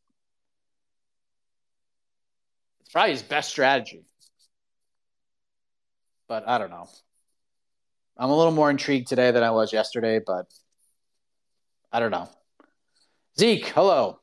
[2.82, 4.04] It's probably his best strategy.
[6.28, 6.90] But I don't know.
[8.18, 10.46] I'm a little more intrigued today than I was yesterday, but
[11.94, 12.28] I don't know.
[13.40, 14.20] Zeke, hello.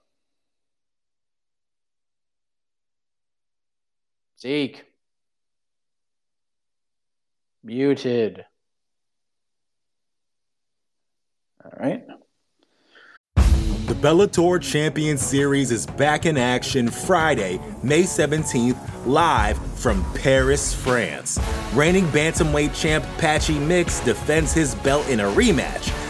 [4.39, 4.85] Zeke.
[7.67, 8.45] Muted.
[11.65, 12.05] All right.
[13.35, 21.41] The Bellator Champion Series is back in action Friday, May 17th, live from Paris, France.
[21.75, 26.06] Reigning bantamweight champ Patchy Mix defends his belt in a rematch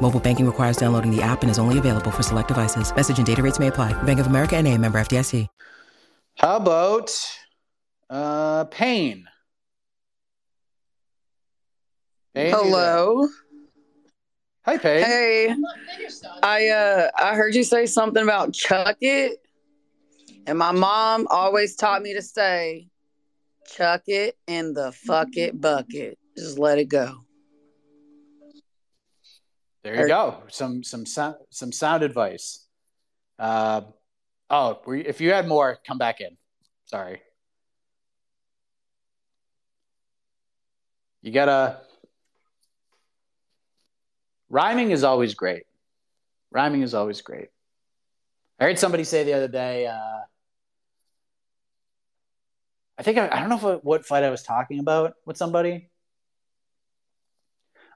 [0.00, 2.94] Mobile banking requires downloading the app and is only available for select devices.
[2.94, 3.92] Message and data rates may apply.
[4.02, 5.46] Bank of America and a member FDIC.
[6.36, 7.10] How about
[8.08, 9.26] uh, Pain?
[12.34, 13.28] Pain, Hello.
[14.64, 15.04] Hi, Paige.
[15.04, 15.54] Hey.
[16.42, 19.38] I uh I heard you say something about chuck it.
[20.46, 22.88] And my mom always taught me to say
[23.66, 26.18] chuck it in the fuck it bucket.
[26.36, 27.24] Just let it go.
[29.82, 30.42] There you go.
[30.48, 32.66] Some some sound some sound advice.
[33.38, 33.82] Uh,
[34.50, 36.36] oh, if you had more, come back in.
[36.84, 37.22] Sorry.
[41.22, 41.80] You gotta.
[44.50, 45.62] Rhyming is always great.
[46.50, 47.48] Rhyming is always great.
[48.58, 49.86] I heard somebody say the other day.
[49.86, 50.18] Uh,
[52.98, 55.88] I think I, I don't know what, what fight I was talking about with somebody.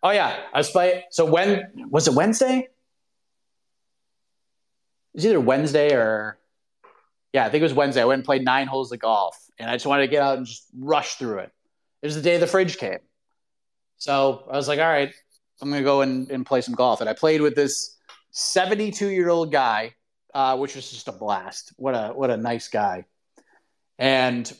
[0.05, 1.05] Oh yeah, I was fight.
[1.11, 2.59] So when was it Wednesday?
[2.59, 2.69] It
[5.15, 6.39] was either Wednesday or
[7.33, 8.03] yeah, I think it was Wednesday.
[8.03, 10.37] I went and played nine holes of golf, and I just wanted to get out
[10.37, 11.53] and just rush through it.
[12.03, 12.99] It was the day the fridge came,
[13.97, 15.11] so I was like, all right,
[15.63, 17.01] I'm gonna go and, and play some golf.
[17.01, 17.97] And I played with this
[18.33, 19.95] 72 year old guy,
[20.35, 21.73] uh, which was just a blast.
[21.77, 23.07] What a what a nice guy.
[23.99, 24.53] And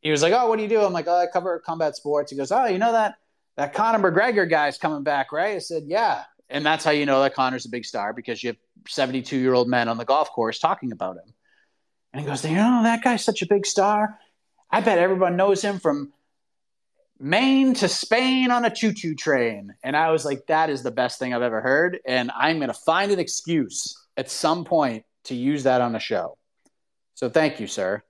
[0.00, 2.30] he was like, "Oh, what do you do?" I'm like, "Oh, I cover combat sports."
[2.30, 3.16] He goes, "Oh, you know that
[3.56, 7.22] that Conor McGregor guy's coming back, right?" I said, "Yeah." And that's how you know
[7.22, 8.56] that Conor's a big star because you have
[8.88, 11.34] 72 year old men on the golf course talking about him.
[12.12, 14.18] And he goes, "You know that guy's such a big star.
[14.70, 16.12] I bet everyone knows him from
[17.18, 20.90] Maine to Spain on a choo choo train." And I was like, "That is the
[20.90, 25.04] best thing I've ever heard." And I'm going to find an excuse at some point
[25.24, 26.36] to use that on a show.
[27.14, 28.02] So thank you, sir.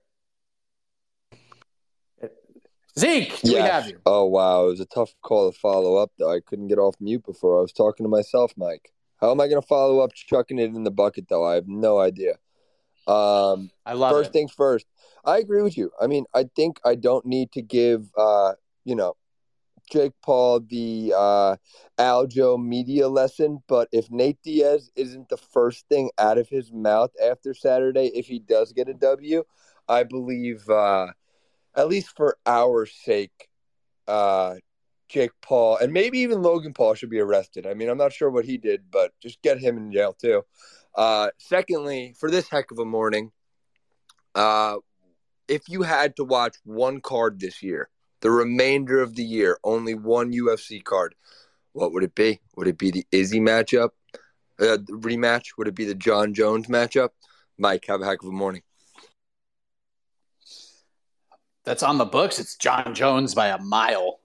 [2.99, 3.99] Zeke, do we have you?
[4.05, 6.31] Oh wow, it was a tough call to follow up though.
[6.31, 8.91] I couldn't get off mute before I was talking to myself, Mike.
[9.19, 11.45] How am I going to follow up chucking it in the bucket though?
[11.45, 12.33] I have no idea.
[13.07, 14.33] Um, I love first it.
[14.33, 14.85] things first.
[15.23, 15.91] I agree with you.
[16.01, 19.15] I mean, I think I don't need to give uh, you know,
[19.91, 21.55] Jake Paul the uh
[21.99, 27.11] Aljo media lesson, but if Nate Diaz isn't the first thing out of his mouth
[27.23, 29.43] after Saturday if he does get a W,
[29.87, 31.07] I believe uh
[31.75, 33.49] at least for our sake,
[34.07, 34.55] uh,
[35.09, 37.67] Jake Paul and maybe even Logan Paul should be arrested.
[37.67, 40.43] I mean, I'm not sure what he did, but just get him in jail too.
[40.95, 43.31] Uh, secondly, for this heck of a morning,
[44.35, 44.77] uh,
[45.47, 47.89] if you had to watch one card this year,
[48.21, 51.13] the remainder of the year, only one UFC card,
[51.73, 52.39] what would it be?
[52.55, 53.89] Would it be the Izzy matchup,
[54.59, 55.57] uh, rematch?
[55.57, 57.09] Would it be the Jon Jones matchup?
[57.57, 58.61] Mike, have a heck of a morning
[61.71, 62.37] that's on the books.
[62.37, 64.19] It's Jon Jones by a mile.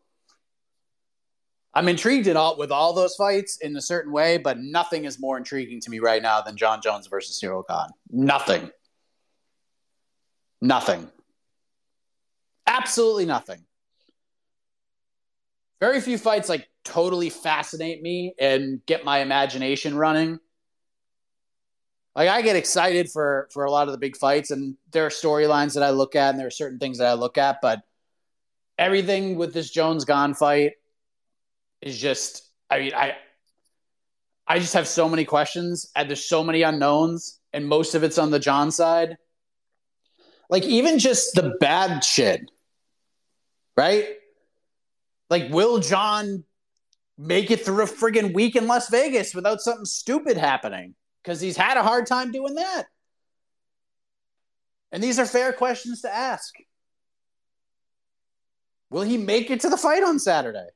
[1.75, 5.21] I'm intrigued in all with all those fights in a certain way, but nothing is
[5.21, 7.91] more intriguing to me right now than Jon Jones versus Cyril Gane.
[8.11, 8.69] Nothing.
[10.61, 11.09] Nothing.
[12.67, 13.65] Absolutely nothing.
[15.79, 20.41] Very few fights like totally fascinate me and get my imagination running.
[22.17, 25.11] Like I get excited for for a lot of the big fights, and there are
[25.11, 27.83] storylines that I look at, and there are certain things that I look at, but
[28.79, 30.73] everything with this Jones Gane fight
[31.83, 32.51] is just.
[32.71, 33.17] I mean, I
[34.47, 38.17] I just have so many questions, and there's so many unknowns, and most of it's
[38.17, 39.19] on the Jon side.
[40.49, 42.51] Like even just the bad shit,
[43.77, 44.07] right?
[45.29, 46.45] Like, will Jon
[47.19, 50.95] make it through a friggin' week in Las Vegas without something stupid happening?
[51.27, 52.85] Because he's had a hard time doing that.
[54.93, 56.55] And these are fair questions to ask.
[58.91, 60.69] Will he make it to the fight on Saturday?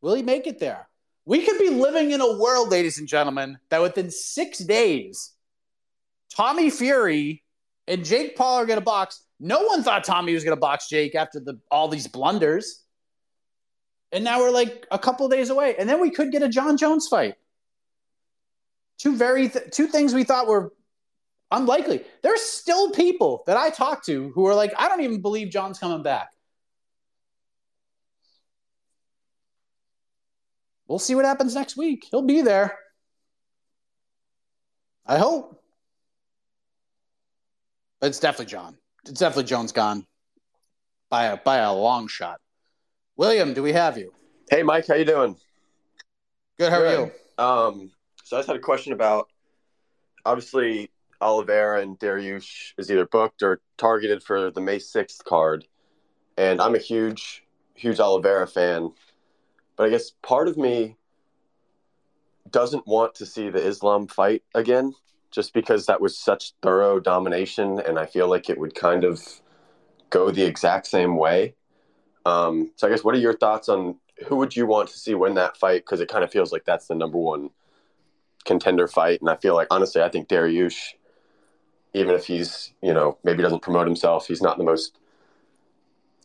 [0.00, 0.88] Will he make it there?
[1.24, 5.32] We could be living in a world, ladies and gentlemen, that within six days,
[6.36, 7.42] Tommy Fury
[7.88, 9.24] and Jake Paul are going to box.
[9.40, 12.85] No one thought Tommy was going to box Jake after the all these blunders.
[14.12, 15.76] And now we're like a couple days away.
[15.78, 17.34] And then we could get a Jon Jones fight.
[18.98, 20.72] Two very th- two things we thought were
[21.50, 22.02] unlikely.
[22.22, 25.78] There's still people that I talk to who are like, I don't even believe Jon's
[25.78, 26.28] coming back.
[30.88, 32.06] We'll see what happens next week.
[32.10, 32.78] He'll be there.
[35.04, 35.62] I hope.
[38.00, 38.76] But it's definitely Jon.
[39.04, 40.04] It's definitely Jones Gane
[41.10, 42.40] by a by a long shot.
[43.16, 44.12] William, do we have you?
[44.50, 45.36] Hey, Mike, how you doing?
[46.58, 46.70] Good.
[46.70, 46.86] How Good.
[46.86, 47.44] are you?
[47.44, 47.90] Um,
[48.24, 49.28] so I just had a question about
[50.26, 50.90] obviously
[51.22, 55.66] Oliveira and Dariush is either booked or targeted for the May sixth card,
[56.36, 57.42] and I'm a huge,
[57.74, 58.92] huge Oliveira fan,
[59.76, 60.96] but I guess part of me
[62.50, 64.94] doesn't want to see the Islam fight again,
[65.30, 69.22] just because that was such thorough domination, and I feel like it would kind of
[70.10, 71.54] go the exact same way.
[72.26, 73.94] Um, so I guess what are your thoughts on
[74.26, 75.82] who would you want to see win that fight?
[75.84, 77.50] Because it kind of feels like that's the number one
[78.44, 80.94] contender fight, and I feel like honestly, I think Dariush,
[81.94, 84.98] even if he's you know maybe doesn't promote himself, he's not the most.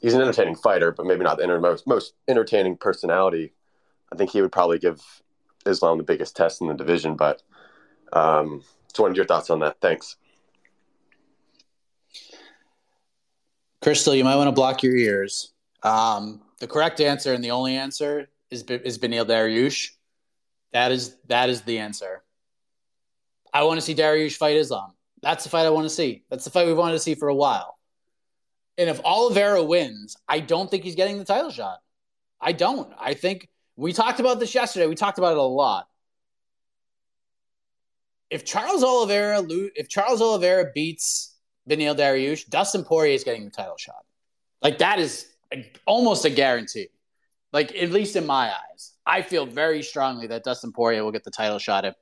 [0.01, 3.53] He's an entertaining fighter, but maybe not the most most entertaining personality.
[4.11, 5.21] I think he would probably give
[5.67, 7.15] Islam the biggest test in the division.
[7.15, 7.43] But
[8.11, 9.79] um, just wanted your thoughts on that.
[9.81, 10.15] Thanks.
[13.83, 15.50] Crystal, you might want to block your ears.
[15.83, 19.89] Um, the correct answer and the only answer is is Beneil Dariush.
[20.73, 22.23] That is that is the answer.
[23.53, 24.93] I want to see Dariush fight Islam.
[25.21, 26.23] That's the fight I want to see.
[26.29, 27.77] That's the fight we've wanted to see for a while.
[28.77, 31.79] And if Oliveira wins, I don't think he's getting the title shot.
[32.39, 32.91] I don't.
[32.99, 34.87] I think we talked about this yesterday.
[34.87, 35.87] We talked about it a lot.
[38.29, 39.43] If Charles Oliveira
[39.75, 41.35] if Charles Oliveira beats
[41.69, 44.05] Beneil Dariush, Dustin Poirier is getting the title shot.
[44.61, 45.27] Like that is
[45.85, 46.87] almost a guarantee.
[47.53, 51.23] Like at least in my eyes, I feel very strongly that Dustin Poirier will get
[51.23, 51.95] the title shot if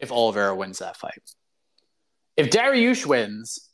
[0.00, 1.22] if Oliveira wins that fight.
[2.36, 3.70] If Dariush wins,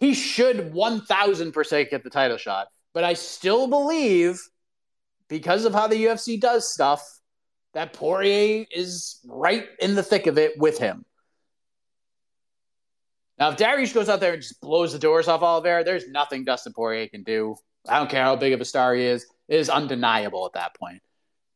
[0.00, 2.66] he should 1000% get the title shot.
[2.92, 4.40] But I still believe,
[5.28, 7.02] because of how the UFC does stuff,
[7.74, 11.04] that Poirier is right in the thick of it with him.
[13.38, 16.44] Now, if Dariush goes out there and just blows the doors off Oliveira, there's nothing
[16.44, 17.56] Dustin Poirier can do.
[17.88, 19.26] I don't care how big of a star he is.
[19.48, 21.02] It is undeniable at that point.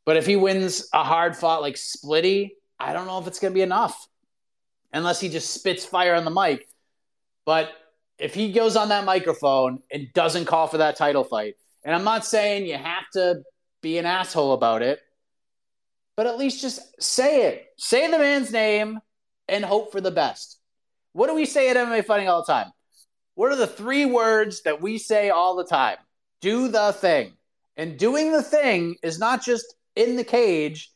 [0.05, 3.53] But if he wins a hard fought like Splitty, I don't know if it's going
[3.53, 4.09] to be enough
[4.93, 6.69] unless he just spits fire on the mic.
[7.45, 7.71] But
[8.19, 11.55] if he goes on that microphone and doesn't call for that title fight,
[11.85, 13.43] and I'm not saying you have to
[13.83, 15.01] be an asshole about it,
[16.17, 17.67] but at least just say it.
[17.77, 18.99] Say the man's name
[19.49, 20.56] and hope for the best.
[21.17, 22.73] What do we say at MMA Fighting all the time?
[23.37, 25.97] What are the three words that we say all the time?
[26.43, 27.33] Do the thing.
[27.79, 30.91] And doing the thing is not just in the cage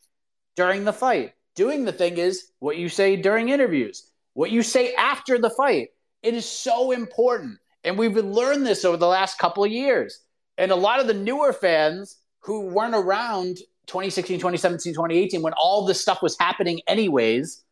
[0.57, 1.33] during the fight.
[1.55, 5.89] Doing the thing is what you say during interviews, what you say after the fight.
[6.23, 7.59] It is so important.
[7.83, 10.21] And we've learned this over the last couple of years.
[10.59, 13.57] And a lot of the newer fans who weren't around
[13.87, 17.65] 2016, 2017, 2018, when all this stuff was happening anyways,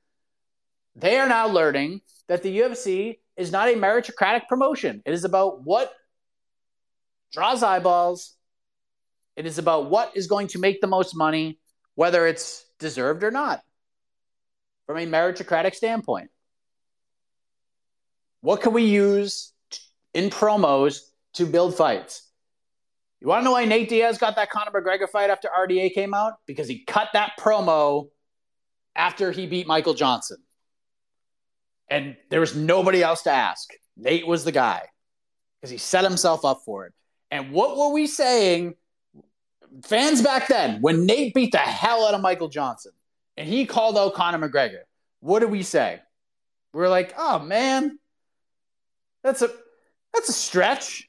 [0.96, 5.02] they are now learning that the UFC is not a meritocratic promotion.
[5.04, 5.92] It is about what
[7.32, 8.34] draws eyeballs.
[9.36, 11.58] It is about what is going to make the most money,
[11.94, 13.62] whether it's deserved or not,
[14.86, 16.30] from a meritocratic standpoint.
[18.40, 19.52] What can we use
[20.14, 21.00] in promos
[21.34, 22.22] to build fights?
[23.20, 26.14] You want to know why Nate Diaz got that Conor McGregor fight after RDA came
[26.14, 26.34] out?
[26.46, 28.08] Because he cut that promo
[28.94, 30.38] after he beat Michael Johnson.
[31.90, 33.70] And there was nobody else to ask.
[33.96, 34.82] Nate was the guy
[35.60, 36.92] because he set himself up for it.
[37.30, 38.74] And what were we saying,
[39.84, 42.92] fans back then, when Nate beat the hell out of Michael Johnson
[43.36, 44.82] and he called out Conor McGregor?
[45.20, 46.00] What did we say?
[46.72, 47.98] We are like, oh man,
[49.22, 49.50] that's a
[50.14, 51.08] that's a stretch.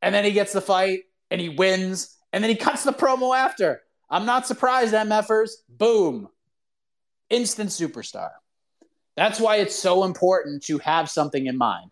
[0.00, 3.36] And then he gets the fight and he wins, and then he cuts the promo
[3.36, 3.80] after.
[4.10, 5.50] I'm not surprised, MFers.
[5.68, 6.28] Boom.
[7.30, 8.30] Instant superstar.
[9.16, 11.90] That's why it's so important to have something in mind.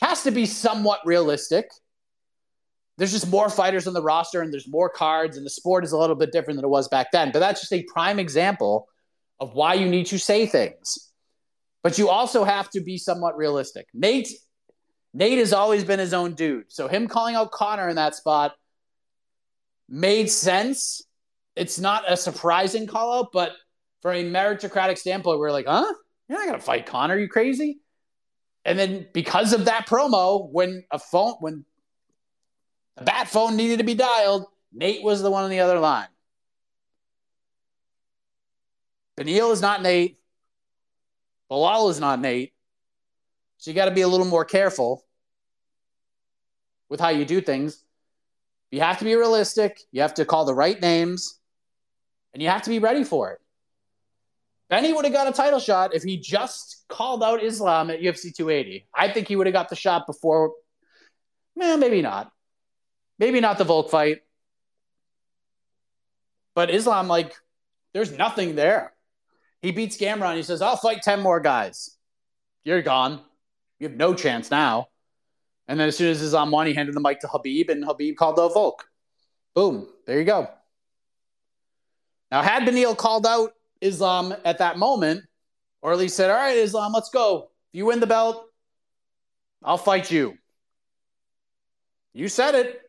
[0.00, 1.68] Has to be somewhat realistic.
[2.96, 5.92] There's just more fighters on the roster and there's more cards, and the sport is
[5.92, 7.30] a little bit different than it was back then.
[7.32, 8.88] But that's just a prime example
[9.40, 11.10] of why you need to say things.
[11.82, 13.86] But you also have to be somewhat realistic.
[13.94, 14.28] Nate
[15.12, 16.70] Nate has always been his own dude.
[16.70, 18.54] So him calling out Conor in that spot
[19.88, 21.02] made sense.
[21.56, 23.52] It's not a surprising call out, but
[24.02, 25.92] from a meritocratic standpoint, we're like, huh?
[26.30, 27.80] You're not gonna fight Conor, you crazy?
[28.64, 31.64] And then because of that promo, when a phone when
[32.96, 36.06] a bat phone needed to be dialed, Nate was the one on the other line.
[39.18, 40.20] Beneil is not Nate.
[41.50, 42.52] Belal is not Nate.
[43.58, 45.04] So you got to be a little more careful
[46.88, 47.82] with how you do things.
[48.70, 49.80] You have to be realistic.
[49.90, 51.40] You have to call the right names,
[52.32, 53.39] and you have to be ready for it.
[54.70, 58.32] Benny would have got a title shot if he just called out Islam at UFC
[58.32, 58.86] 280.
[58.94, 60.52] I think he would have got the shot before.
[61.56, 62.30] Man, maybe not.
[63.18, 64.20] Maybe not the Volk fight.
[66.54, 67.34] But Islam, like,
[67.92, 68.92] there's nothing there.
[69.60, 70.36] He beats Gamrot.
[70.36, 71.96] He says, I'll fight 10 more guys.
[72.62, 73.20] You're gone.
[73.80, 74.88] You have no chance now.
[75.66, 78.16] And then as soon as Islam won, he handed the mic to Habib, and Habib
[78.16, 78.84] called out Volk.
[79.54, 79.88] Boom.
[80.06, 80.48] There you go.
[82.30, 85.24] Now, had Beneil called out Islam at that moment,
[85.82, 87.50] or at least said, All right, Islam, let's go.
[87.72, 88.44] If you win the belt,
[89.62, 90.34] I'll fight you.
[92.12, 92.80] You said it.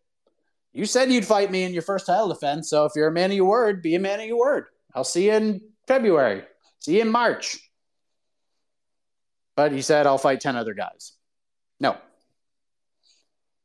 [0.74, 2.70] You said you'd fight me in your first title defense.
[2.70, 4.66] So if you're a man of your word, be a man of your word.
[4.96, 6.44] I'll see you in February.
[6.80, 7.58] See you in March.
[9.56, 11.14] But he said, I'll fight 10 other guys.
[11.80, 11.98] No.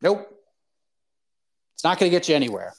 [0.02, 0.28] Nope.
[1.74, 2.74] It's not going to get you anywhere.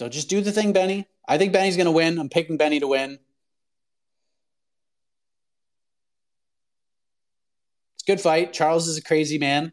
[0.00, 1.06] So just do the thing, Benny.
[1.28, 2.18] I think Benny's going to win.
[2.18, 3.18] I'm picking Benny to win.
[7.92, 8.54] It's a good fight.
[8.54, 9.72] Charles is a crazy man.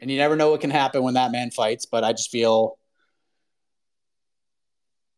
[0.00, 2.78] And you never know what can happen when that man fights, but I just feel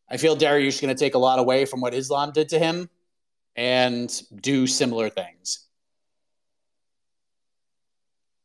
[0.09, 2.59] I feel Dariush is going to take a lot away from what Islam did to
[2.59, 2.89] him
[3.55, 5.65] and do similar things.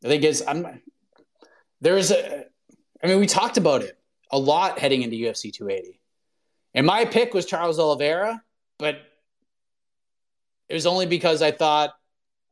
[0.05, 0.81] I think is, I'm
[1.81, 2.45] there's a.
[3.03, 3.99] I mean, we talked about it
[4.33, 6.01] a lot heading into UFC 280,
[6.75, 8.43] and my pick was Charles Oliveira,
[8.79, 8.97] but
[10.69, 11.93] it was only because I thought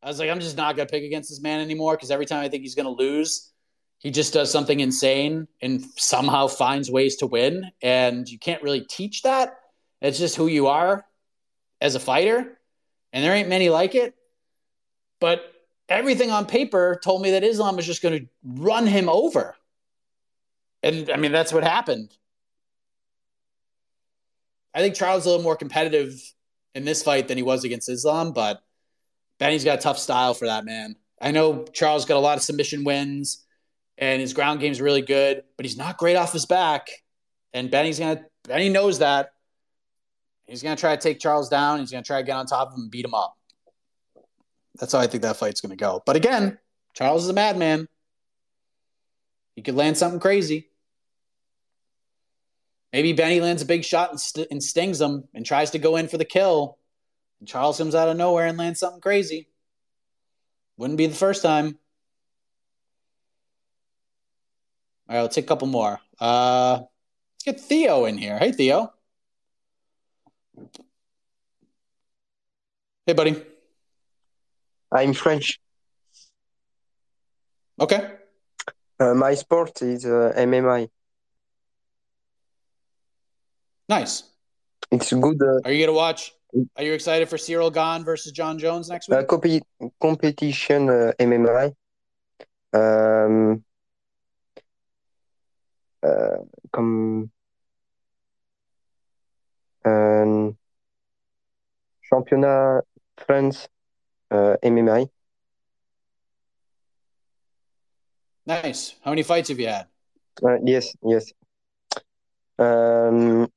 [0.02, 2.40] I was like, I'm just not gonna pick against this man anymore because every time
[2.40, 3.50] I think he's gonna lose,
[3.98, 7.70] he just does something insane and somehow finds ways to win.
[7.82, 9.58] And you can't really teach that.
[10.00, 11.04] It's just who you are
[11.82, 12.58] as a fighter.
[13.12, 14.14] And there ain't many like it.
[15.20, 15.42] But
[15.86, 19.54] everything on paper told me that Islam was just to run him over.
[20.82, 22.10] And I mean, that's what happened.
[24.74, 26.14] I think Charles is a little more competitive
[26.74, 28.62] in this fight than he was against Islam, but
[29.38, 30.96] Benny's got a tough style for that, man.
[31.20, 33.44] I know Charles got a lot of submission wins
[33.98, 36.88] and his ground game's really good, but he's not great off his back.
[37.52, 39.32] And Benny's gonna Benny knows that.
[40.46, 41.80] He's gonna try to take Charles down.
[41.80, 43.36] He's gonna try to get on top of him and beat him up.
[44.78, 46.02] That's how I think that fight's gonna go.
[46.06, 46.58] But again,
[46.94, 47.86] Charles is a madman.
[49.54, 50.69] He could land something crazy.
[52.92, 55.96] Maybe Benny lands a big shot and, st- and stings him and tries to go
[55.96, 56.78] in for the kill.
[57.38, 59.48] And Charles comes out of nowhere and lands something crazy.
[60.76, 61.78] Wouldn't be the first time.
[65.08, 66.00] All right, let's take a couple more.
[66.20, 68.38] Uh, let's get Theo in here.
[68.38, 68.92] Hey, Theo.
[73.06, 73.42] Hey, buddy.
[74.92, 75.60] I'm French.
[77.78, 78.10] Okay.
[78.98, 80.90] Uh, my sport is uh, MMA.
[83.90, 84.22] Nice.
[84.92, 85.42] It's good.
[85.42, 86.32] Uh, Are you gonna watch?
[86.76, 89.18] Are you excited for Cyril Gane versus Jon Jones next week?
[89.18, 89.62] uh, compi-
[90.00, 91.74] competition uh, MMA.
[92.72, 93.64] Um,
[96.04, 96.36] uh,
[96.72, 97.30] comme
[99.84, 100.56] un
[102.08, 102.84] championnat
[103.16, 103.68] France
[104.30, 105.10] uh, MMA.
[108.46, 108.94] Nice.
[109.02, 109.86] How many fights have you had?
[110.44, 111.32] Uh, yes, yes.
[112.56, 113.48] Um,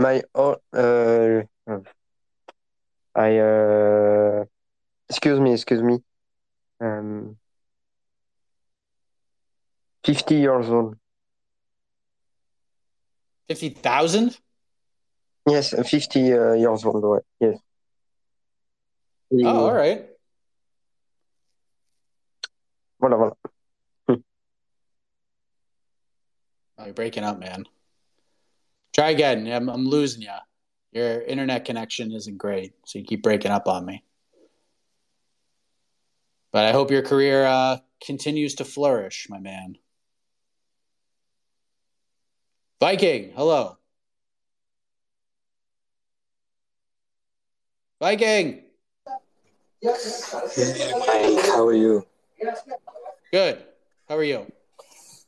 [0.00, 1.42] my oh, uh,
[3.14, 4.44] I uh,
[5.08, 5.98] excuse me, excuse me.
[6.80, 7.36] Um,
[10.04, 10.96] fifty years old.
[13.46, 14.38] Fifty thousand.
[15.46, 17.22] Yes, fifty uh, years old.
[17.38, 17.58] Yes.
[19.32, 20.06] Oh, all right.
[23.00, 23.36] Voilà, voilà.
[26.78, 27.66] Oh, you're breaking up, man.
[28.94, 29.46] Try again.
[29.46, 30.28] I'm, I'm losing you.
[30.92, 34.04] Your internet connection isn't great, so you keep breaking up on me.
[36.52, 39.76] But I hope your career uh, continues to flourish, my man.
[42.80, 43.76] Viking, hello.
[48.00, 48.62] Viking.
[49.84, 52.06] Hi, how are you?
[53.32, 53.62] Good.
[54.08, 54.50] How are you?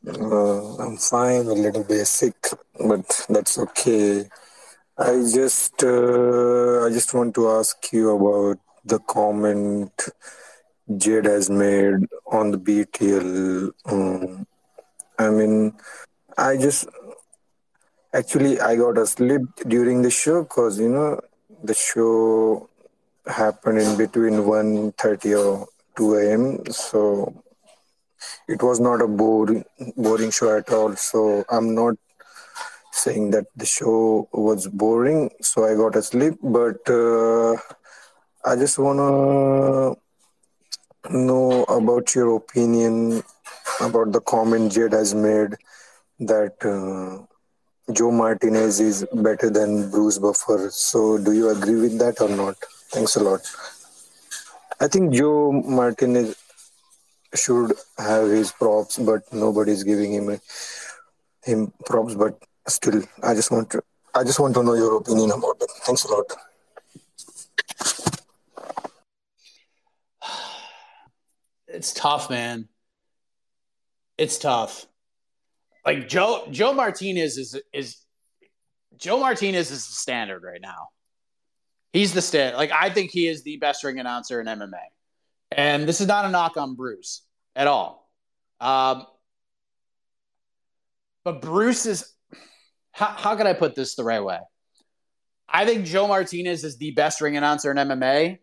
[0.06, 2.34] Uh, I'm fine, a little bit sick,
[2.78, 4.24] but that's okay.
[4.98, 9.92] I just, uh, I just want to ask you about the comment
[10.96, 13.70] Jade has made on the BTL.
[13.86, 14.46] Um,
[15.18, 15.74] I mean,
[16.36, 16.88] I just
[18.12, 21.20] actually I got asleep during the show because you know
[21.62, 22.68] the show
[23.26, 26.64] happened in between 1.30 or 2 a.m.
[26.72, 27.41] So
[28.48, 29.64] it was not a boring
[29.96, 30.94] boring show at all.
[30.96, 31.94] So I'm not
[32.92, 35.30] saying that the show was boring.
[35.40, 37.56] So I got asleep, but uh,
[38.44, 39.94] I just wanna
[41.10, 43.22] know about your opinion
[43.80, 45.56] about the comment Jade has made
[46.20, 46.54] that.
[46.64, 47.26] Uh,
[47.90, 50.70] Joe Martinez is better than Bruce Buffer.
[50.70, 52.54] So, do you agree with that or not?
[52.90, 53.40] Thanks a lot.
[54.80, 56.36] I think Joe Martinez
[57.34, 60.40] should have his props, but nobody's giving him
[61.44, 62.14] him props.
[62.14, 63.82] But still, I just want to
[64.14, 65.70] I just want to know your opinion about it.
[65.84, 66.26] Thanks a lot.
[71.74, 72.68] It's tough, man.
[74.18, 74.86] It's tough.
[75.86, 77.96] Like Joe Joe Martinez is is
[78.96, 80.90] Joe Martinez is the standard right now.
[81.92, 82.56] He's the standard.
[82.56, 84.84] Like I think he is the best ring announcer in MMA.
[85.56, 87.22] And this is not a knock on Bruce
[87.54, 88.10] at all.
[88.60, 89.06] Um,
[91.24, 92.12] but Bruce is
[92.92, 94.38] how, how can I put this the right way?
[95.48, 98.38] I think Joe Martinez is the best ring announcer in MMA,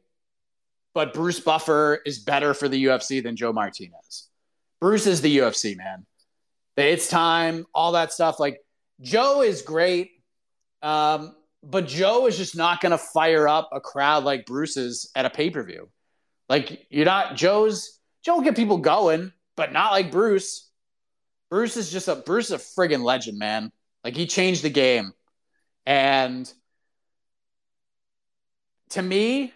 [0.94, 4.30] but Bruce Buffer is better for the UFC than Joe Martinez.
[4.80, 6.06] Bruce is the UFC, man.
[6.78, 8.40] It's time, all that stuff.
[8.40, 8.60] Like
[9.02, 10.12] Joe is great,
[10.82, 15.26] um, but Joe is just not going to fire up a crowd like Bruce's at
[15.26, 15.90] a pay per view.
[16.50, 18.00] Like you're not Joe's.
[18.24, 20.70] Joe will get people going, but not like Bruce.
[21.50, 23.72] Bruce is just a Bruce is a friggin' legend, man.
[24.04, 25.14] Like he changed the game,
[25.86, 26.52] and
[28.90, 29.54] to me,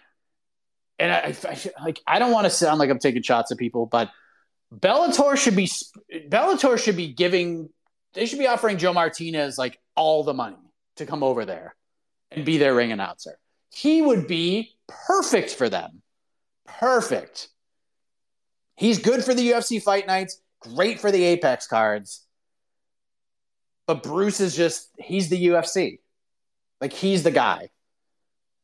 [0.99, 3.85] and I, I like I don't want to sound like I'm taking shots at people,
[3.87, 4.11] but
[4.73, 5.69] Bellator should be
[6.29, 7.69] Bellator should be giving
[8.13, 10.57] they should be offering Joe Martinez like all the money
[10.97, 11.75] to come over there
[12.31, 13.37] and be their ring announcer.
[13.71, 14.75] He would be
[15.07, 16.02] perfect for them.
[16.65, 17.49] Perfect.
[18.75, 22.25] He's good for the UFC fight nights, great for the Apex cards.
[23.85, 25.99] But Bruce is just he's the UFC.
[26.79, 27.69] Like he's the guy.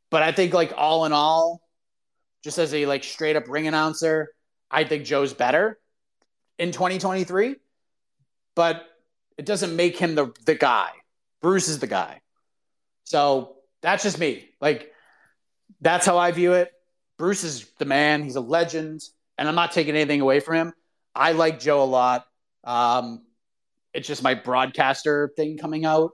[0.09, 1.61] But I think like all in all,
[2.43, 4.33] just as a like straight up ring announcer,
[4.71, 5.79] I think Joe's better
[6.57, 7.55] in 2023.
[8.55, 8.83] But
[9.37, 10.89] it doesn't make him the the guy.
[11.41, 12.21] Bruce is the guy.
[13.03, 14.49] So that's just me.
[14.59, 14.91] Like
[15.81, 16.71] that's how I view it.
[17.19, 18.23] Bruce is the man.
[18.23, 19.03] He's a legend,
[19.37, 20.73] and I'm not taking anything away from him.
[21.13, 22.25] I like Joe a lot.
[22.63, 23.23] Um,
[23.93, 26.11] it's just my broadcaster thing coming out.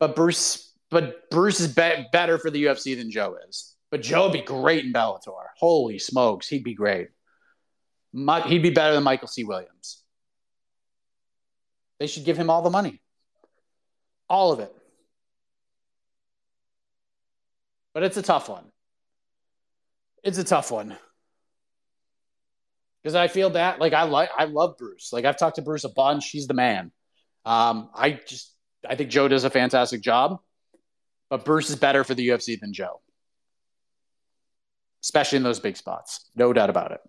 [0.00, 3.76] But Bruce, but Bruce is be- better for the UFC than Joe is.
[3.90, 5.44] But Joe would be great in Bellator.
[5.58, 7.08] Holy smokes, he'd be great.
[8.12, 9.44] My, he'd be better than Michael C.
[9.44, 10.02] Williams.
[12.00, 13.02] They should give him all the money,
[14.28, 14.74] all of it.
[17.92, 18.64] But it's a tough one.
[20.24, 20.96] It's a tough one
[23.04, 25.12] because I feel that like I like I love Bruce.
[25.12, 26.30] Like I've talked to Bruce a bunch.
[26.30, 26.90] He's the man.
[27.44, 28.54] Um, I just
[28.88, 30.40] I think Joe does a fantastic job,
[31.28, 33.02] but Bruce is better for the UFC than Joe,
[35.02, 36.30] especially in those big spots.
[36.34, 37.00] No doubt about it.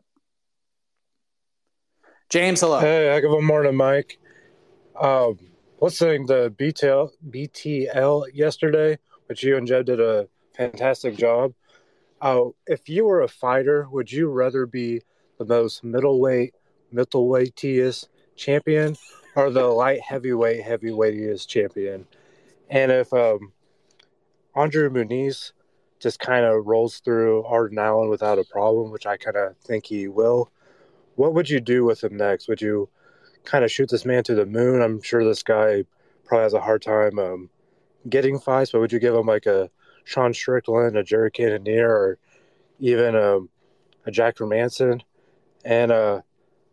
[2.29, 2.79] James, hello.
[2.79, 4.17] Hey, a morning, Mike.
[4.99, 5.37] Um,
[5.79, 8.97] listening to BTL BTL yesterday,
[9.27, 10.27] which you and Joe did a
[10.57, 11.53] fantastic job.
[12.25, 14.99] Uh, if you were a fighter, would you rather be
[15.37, 16.55] the most middleweight,
[16.91, 18.95] middleweightiest champion,
[19.35, 22.07] or the light heavyweight, heavyweightiest champion?
[22.67, 23.53] And if um,
[24.55, 25.51] Andre Muniz
[25.99, 29.85] just kind of rolls through Arden Allen without a problem, which I kind of think
[29.85, 30.49] he will,
[31.17, 32.47] what would you do with him next?
[32.47, 32.89] Would you
[33.43, 34.81] kind of shoot this man to the moon?
[34.81, 35.83] I'm sure this guy
[36.23, 37.51] probably has a hard time um,
[38.09, 39.69] getting fights, but would you give him like a
[40.05, 42.17] Sean Strickland, a Jerry Cannonier, or
[42.79, 43.49] even um,
[44.05, 45.01] a Jack Hermansson?
[45.65, 46.21] And uh,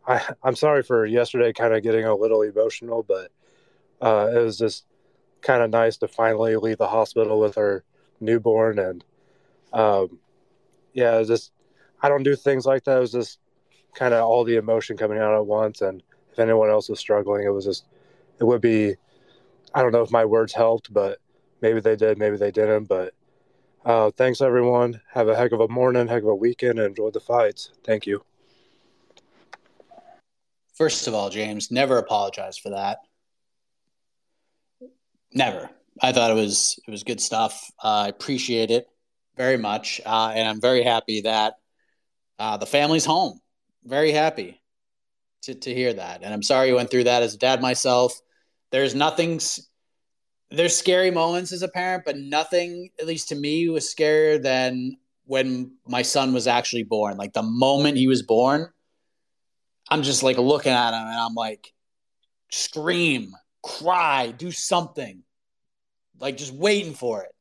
[0.07, 3.33] I, I'm sorry for yesterday kind of getting a little emotional, but
[4.01, 4.85] uh, it was just
[5.41, 7.83] kind of nice to finally leave the hospital with our
[8.21, 8.79] newborn.
[8.79, 9.05] And
[9.73, 10.19] um,
[10.93, 11.53] yeah, just
[12.03, 12.99] I don't do things like that.
[12.99, 13.39] It was just
[13.95, 15.81] kind of all the emotion coming out at once.
[15.81, 16.03] And
[16.33, 17.87] if anyone else was struggling, it was just,
[18.39, 18.95] it would be,
[19.75, 21.19] I don't know if my words helped, but
[21.61, 22.85] maybe they did, maybe they didn't.
[22.85, 23.15] But
[23.85, 25.01] uh, thanks, everyone.
[25.13, 27.71] Have a heck of a morning, heck of a weekend, and enjoy the fights.
[27.85, 28.25] Thank you.
[30.75, 32.99] First of all, James, never apologize for that.
[35.33, 35.71] Never.
[36.01, 37.71] I thought it was it was good stuff.
[37.83, 38.87] Uh, I appreciate it
[39.37, 41.55] very much, uh, and I'm very happy that
[42.39, 43.41] uh, the family's home.
[43.85, 44.61] Very happy
[45.43, 48.19] to to hear that, and I'm sorry you went through that as a dad myself.
[48.71, 49.41] There's nothing.
[50.55, 54.97] There's scary moments as a parent, but nothing, at least to me, was scarier than
[55.25, 57.17] when my son was actually born.
[57.17, 58.69] Like the moment he was born,
[59.89, 61.73] I'm just like looking at him and I'm like,
[62.51, 65.23] scream, cry, do something.
[66.21, 67.35] Like just waiting for it.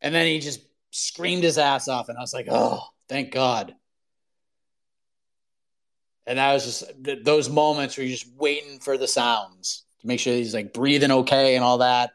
[0.00, 0.60] And then he just
[0.90, 2.08] screamed his ass off.
[2.08, 3.74] And I was like, oh, thank God.
[6.26, 10.06] And that was just th- those moments where you're just waiting for the sounds to
[10.06, 12.10] make sure he's like breathing okay and all that.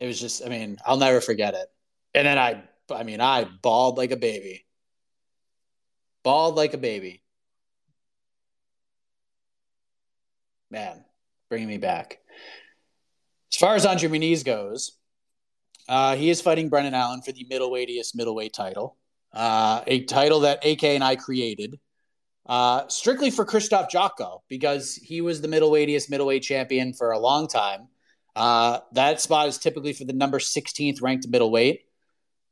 [0.00, 1.68] It was just, I mean, I'll never forget it.
[2.14, 4.66] And then I, I mean, I bawled like a baby.
[6.24, 7.22] Bawled like a baby.
[10.70, 11.04] man,
[11.48, 12.18] bringing me back.
[13.52, 14.96] As far as Andre Muniz goes,
[15.88, 18.96] uh, he is fighting Brendan Allen for the middleweightiest middleweight title,
[19.32, 21.78] uh, a title that AK and I created
[22.46, 27.48] uh, strictly for Krzysztof Jotko because he was the middleweightiest middleweight champion for a long
[27.48, 27.88] time.
[28.40, 31.82] Uh, that spot is typically for the number 16th ranked middleweight.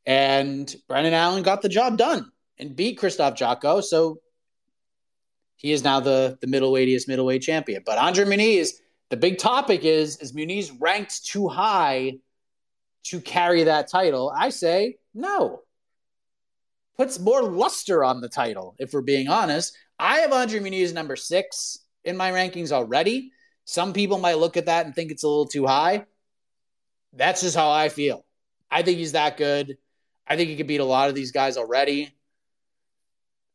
[0.05, 3.82] And Brendan Allen got the job done and beat Krzysztof Jotko.
[3.82, 4.19] So
[5.56, 7.85] he is now the the middleweightiest middleweight champion.
[7.86, 8.73] But Andre Muniz,
[9.09, 12.19] the big topic is is Muniz ranked too high
[13.05, 14.31] to carry that title?
[14.36, 15.62] I say no.
[16.98, 19.74] Puts more luster on the title, if we're being honest.
[19.98, 23.32] I have Andre Muniz number six in my rankings already.
[23.68, 26.06] Some people might look at that and think it's a little too high.
[27.12, 28.24] That's just how I feel.
[28.70, 29.76] I think he's that good.
[30.26, 32.10] I think he could beat a lot of these guys already.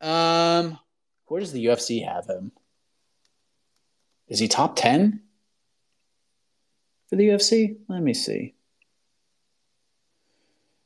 [0.02, 0.78] Um,
[1.26, 2.52] where does the UFC have him?
[4.28, 5.20] Is he top 10
[7.10, 7.78] for the UFC?
[7.88, 8.54] Let me see.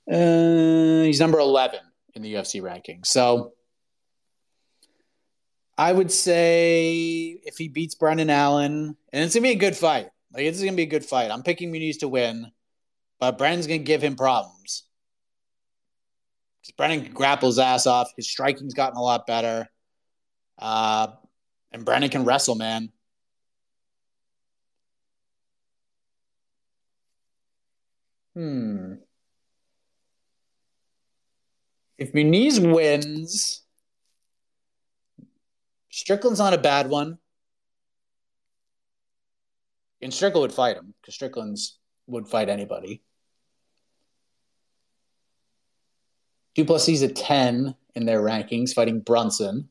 [0.09, 1.81] Uh, he's number 11
[2.15, 3.03] in the UFC ranking.
[3.03, 3.55] So
[5.77, 10.09] I would say if he beats Brendan Allen, and it's gonna be a good fight.
[10.33, 11.31] Like it's gonna be a good fight.
[11.31, 12.51] I'm picking Muniz to win,
[13.19, 14.83] but Brendan's gonna give him problems.
[16.61, 18.11] Because Brendan grapples ass off.
[18.17, 19.69] His striking's gotten a lot better.
[20.57, 21.09] Uh,
[21.71, 22.91] and Brendan can wrestle, man.
[28.35, 28.93] Hmm.
[31.97, 33.63] If Muniz wins,
[35.97, 37.17] Strickland's not a bad one.
[39.99, 43.01] And Strickland would fight him because Strickland's would fight anybody.
[46.53, 49.69] Du Plessis at 10 in their rankings, fighting Brunson.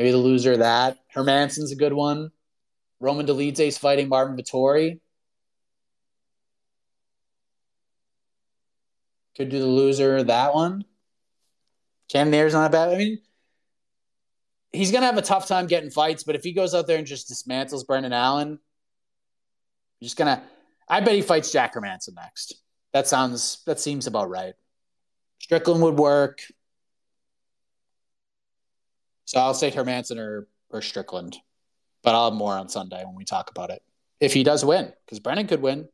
[0.00, 0.98] Maybe the loser of that.
[1.14, 2.32] Hermansson's a good one.
[2.98, 4.98] Roman Dolidze's fighting Marvin Vettori.
[9.36, 10.84] Could do the loser that one.
[12.10, 12.92] Cannonier's not a bad.
[12.92, 13.20] I mean,
[14.72, 16.98] he's going to have a tough time getting fights, but if he goes out there
[16.98, 18.58] and just dismantles Brendan Allen,
[20.02, 20.42] just going to,
[20.88, 22.54] I bet he fights Jack Hermansson next.
[22.92, 24.54] That sounds, that seems about right.
[25.38, 26.40] Strickland would work.
[29.24, 31.36] So I'll say Hermansson or, or Strickland,
[32.02, 33.82] but I'll have more on Sunday when we talk about it.
[34.20, 35.88] If he does win, because Brennan could win,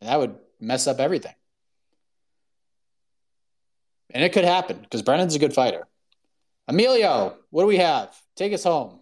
[0.00, 1.34] and that would mess up everything.
[4.10, 5.86] And it could happen because Brennan's a good fighter.
[6.68, 8.14] Emilio, what do we have?
[8.36, 9.00] Take us home.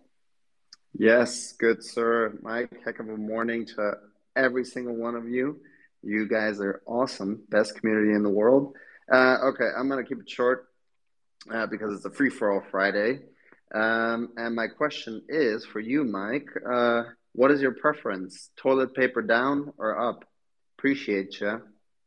[0.96, 2.38] Yes, good sir.
[2.40, 3.94] Mike, heck of a morning to
[4.36, 5.60] every single one of you.
[6.02, 7.42] You guys are awesome.
[7.48, 8.74] Best community in the world.
[9.12, 10.68] Uh, okay, I'm going to keep it short
[11.52, 13.18] uh, because it's a free for all Friday.
[13.74, 17.02] Um, and my question is for you, Mike uh,
[17.32, 18.50] what is your preference?
[18.56, 20.24] Toilet paper down or up?
[20.78, 21.60] Appreciate you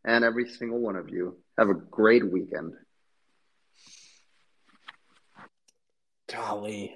[0.05, 1.37] and every single one of you.
[1.57, 2.73] Have a great weekend.
[6.31, 6.95] Golly,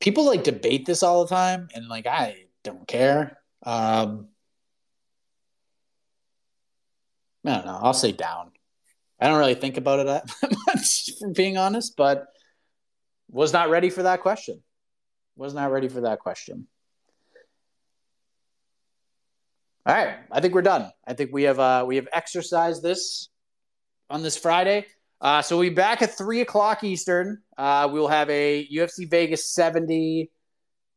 [0.00, 3.38] people like debate this all the time, and like I don't care.
[3.62, 4.28] Um,
[7.44, 7.78] I don't know.
[7.82, 8.52] I'll say down.
[9.20, 10.24] I don't really think about it that
[10.66, 12.26] much, being honest, but
[13.30, 14.62] was not ready for that question.
[15.36, 16.66] Was not ready for that question.
[19.86, 20.90] All right, I think we're done.
[21.06, 23.28] I think we have uh, we have exercised this
[24.08, 24.86] on this Friday.
[25.20, 27.42] Uh, so we'll be back at three o'clock Eastern.
[27.56, 30.30] Uh, we will have a UFC Vegas 70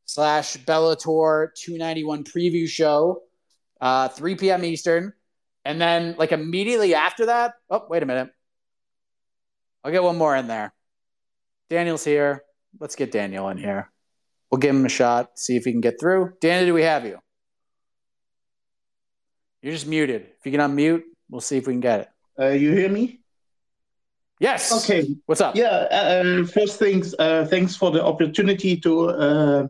[0.06, 3.22] slash Bellator 291 preview show,
[3.80, 4.65] uh, 3 p.m.
[4.65, 5.14] Eastern.
[5.64, 8.30] And then, like, immediately after that, oh, wait a minute.
[9.84, 10.73] I'll get one more in there.
[11.69, 12.44] Daniel's here.
[12.80, 13.91] Let's get Daniel in here.
[14.49, 16.34] We'll give him a shot, see if he can get through.
[16.39, 17.19] Daniel, do we have you?
[19.61, 20.22] You're just muted.
[20.39, 22.10] If you can unmute, we'll see if we can get it.
[22.39, 23.19] Uh, you hear me?
[24.39, 24.72] Yes.
[24.84, 25.15] Okay.
[25.26, 25.55] What's up?
[25.55, 25.88] Yeah.
[25.91, 29.68] Uh, first things, uh, thanks for the opportunity to, uh,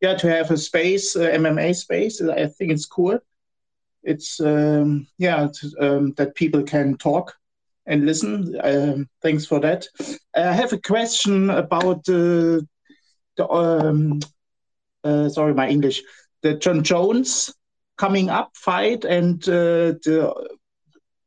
[0.00, 2.20] yeah, to have a space, uh, MMA space.
[2.20, 3.18] I think it's cool.
[4.02, 7.34] It's um, yeah, it's, um, that people can talk
[7.86, 8.56] and listen.
[8.62, 9.86] Um, thanks for that.
[10.34, 12.66] I have a question about the,
[13.36, 14.20] the um,
[15.04, 16.02] uh, sorry, my English,
[16.42, 17.52] the Jon Jones
[17.96, 20.32] coming up fight and uh, the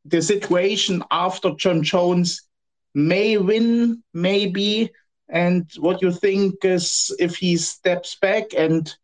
[0.04, 2.42] the situation after Jon Jones
[2.94, 4.90] may win, maybe,
[5.28, 8.94] and what you think is if he steps back and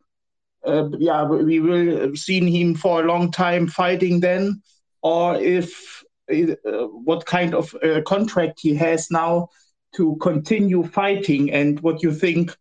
[0.65, 4.61] uh, yeah, we will have seen him for a long time fighting then,
[5.01, 9.47] or if uh, what kind of uh, contract he has now
[9.95, 12.55] to continue fighting, and what you think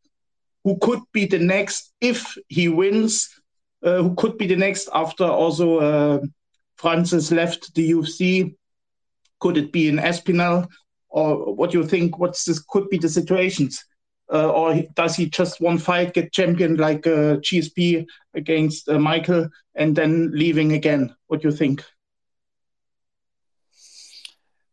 [0.64, 3.28] who could be the next if he wins,
[3.82, 6.20] uh, who could be the next after also uh,
[6.76, 8.54] Francis left the UFC.
[9.40, 10.68] Could it be an Aspinall?
[11.08, 12.18] Or what do you think?
[12.18, 13.84] What's this could be the situations?
[14.30, 19.48] Uh, or does he just one fight get champion like uh, GSP against uh, Michael
[19.74, 21.14] and then leaving again?
[21.28, 21.82] What do you think?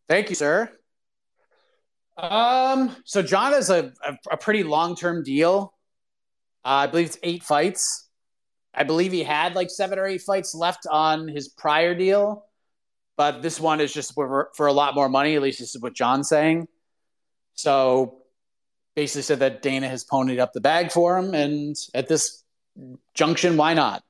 [0.10, 0.70] Thank you, sir.
[2.18, 5.74] Um, so Jon has a, a, a pretty long term deal.
[6.64, 8.10] Uh, I believe it's eight fights.
[8.74, 12.46] I believe he had like seven or eight fights left on his prior deal
[13.18, 15.36] but this one is just for, for a lot more money.
[15.36, 16.68] At least this is what Jon's saying.
[17.54, 18.22] So
[18.96, 22.44] basically said that Dana has ponied up the bag for him, and at this
[23.14, 24.04] junction, why not?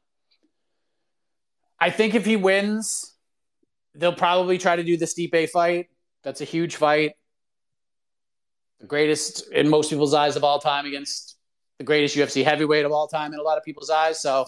[1.80, 3.16] I think if he wins,
[3.94, 5.88] they'll probably try to do the Stipe fight.
[6.24, 7.14] That's a huge fight.
[8.80, 11.38] The greatest in most people's eyes of all time against
[11.78, 14.22] the greatest UFC heavyweight of all time in a lot of people's eyes.
[14.22, 14.46] So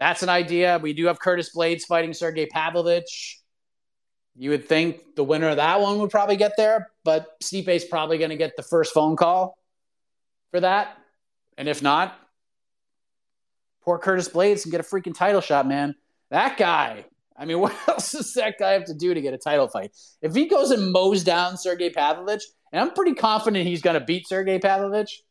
[0.00, 0.78] that's an idea.
[0.82, 3.41] We do have Curtis Blaydes fighting Sergey Pavlovich.
[4.34, 8.18] You would think the winner of that one would probably get there, but Stipe's probably
[8.18, 9.58] going to get the first phone call
[10.50, 10.96] for that.
[11.58, 12.18] And if not,
[13.82, 15.94] poor Curtis Blaydes can get a freaking title shot, man.
[16.30, 17.04] That guy.
[17.36, 19.92] I mean, what else does that guy have to do to get a title fight?
[20.22, 24.04] If he goes and mows down Sergey Pavlovich, and I'm pretty confident he's going to
[24.04, 25.22] beat Sergey Pavlovich,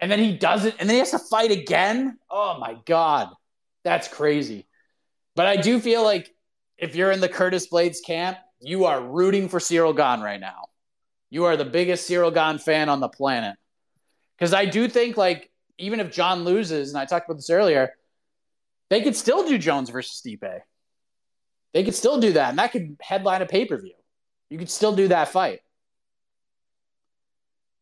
[0.00, 2.18] and then he doesn't, and then he has to fight again.
[2.30, 3.28] Oh my god,
[3.84, 4.66] that's crazy.
[5.36, 6.33] But I do feel like
[6.78, 10.64] if you're in the Curtis Blaydes camp, you are rooting for Cyril Gane right now.
[11.30, 13.56] You are the biggest Cyril Gane fan on the planet.
[14.36, 17.92] Because I do think, like, even if Jon loses, and I talked about this earlier,
[18.90, 20.60] they could still do Jones versus Stipe.
[21.72, 23.94] They could still do that, and that could headline a pay per view.
[24.50, 25.60] You could still do that fight.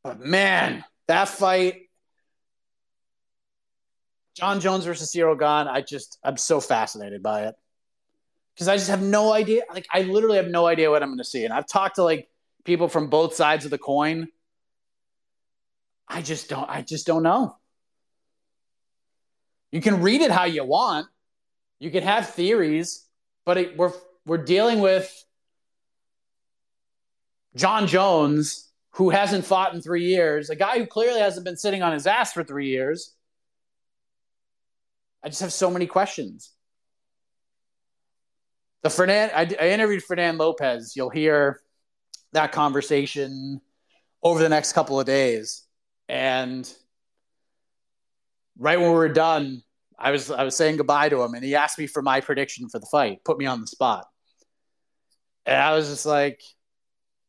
[0.02, 1.82] But man, that fight,
[4.34, 7.54] Jon Jones versus Cyril Gane, I just, I'm so fascinated by it
[8.54, 9.62] because I just have no idea.
[9.72, 11.44] Like, I literally have no idea what I'm going to see.
[11.44, 12.28] And I've talked to like
[12.64, 14.28] people from both sides of the coin.
[16.08, 17.56] I just don't, I just don't know.
[19.70, 21.06] You can read it how you want.
[21.78, 23.06] You can have theories,
[23.44, 23.92] but it, we're
[24.24, 25.10] we're dealing with
[27.56, 31.82] Jon Jones, who hasn't fought in three years, a guy who clearly hasn't been sitting
[31.82, 33.14] on his ass for three years.
[35.24, 36.52] I just have so many questions.
[38.82, 40.94] The Fernand, I, I interviewed Fernand Lopez.
[40.96, 41.60] You'll hear
[42.32, 43.60] that conversation
[44.22, 45.64] over the next couple of days,
[46.08, 46.70] and
[48.58, 49.62] right when we were done,
[49.98, 52.68] I was I was saying goodbye to him, and he asked me for my prediction
[52.68, 54.06] for the fight, put me on the spot,
[55.46, 56.40] and I was just like,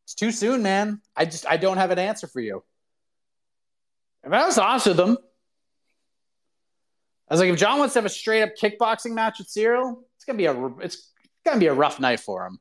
[0.06, 1.02] "It's too soon, man.
[1.16, 2.64] I just I don't have an answer for you."
[4.24, 5.18] And I was honest with him.
[7.30, 10.04] I was like, if Jon wants to have a straight up kickboxing match with Cyril,
[10.16, 11.12] it's gonna be a it's
[11.46, 12.60] gonna be a rough night for him.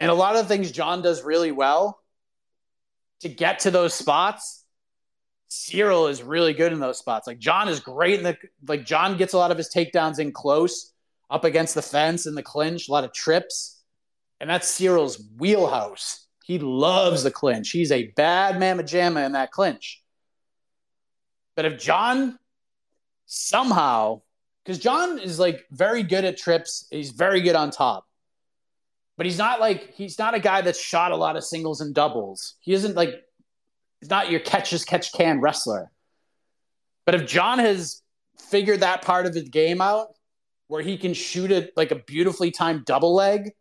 [0.00, 2.00] And a lot of things Jon does really well
[3.20, 4.66] to get to those spots
[5.48, 7.26] Cyril is really good in those spots.
[7.26, 8.36] Like Jon is great in the
[8.66, 10.92] like Jon gets a lot of his takedowns in close,
[11.30, 13.80] up against the fence in the clinch, a lot of trips.
[14.40, 16.26] And that's Cyril's wheelhouse.
[16.44, 17.70] He loves the clinch.
[17.70, 20.02] He's a bad mamma jamma in that clinch.
[21.54, 22.38] But if Jon
[23.24, 24.22] somehow,
[24.66, 28.04] because Jon is like very good at trips, he's very good on top.
[29.16, 31.94] But he's not like he's not a guy that's shot a lot of singles and
[31.94, 32.56] doubles.
[32.60, 33.22] He isn't like
[34.00, 35.90] He's not your catch as catch can wrestler.
[37.04, 38.02] But if Jon has
[38.38, 40.08] figured that part of his game out,
[40.68, 43.52] where he can shoot it like a beautifully timed double leg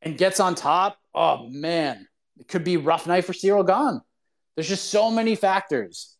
[0.00, 2.08] and gets on top, oh man,
[2.38, 4.00] it could be rough night for Cyril Gane.
[4.54, 6.16] There's just so many factors.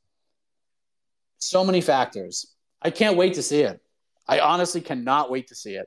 [1.38, 2.51] So many factors.
[2.84, 3.80] I can't wait to see it.
[4.26, 5.86] I honestly cannot wait to see it.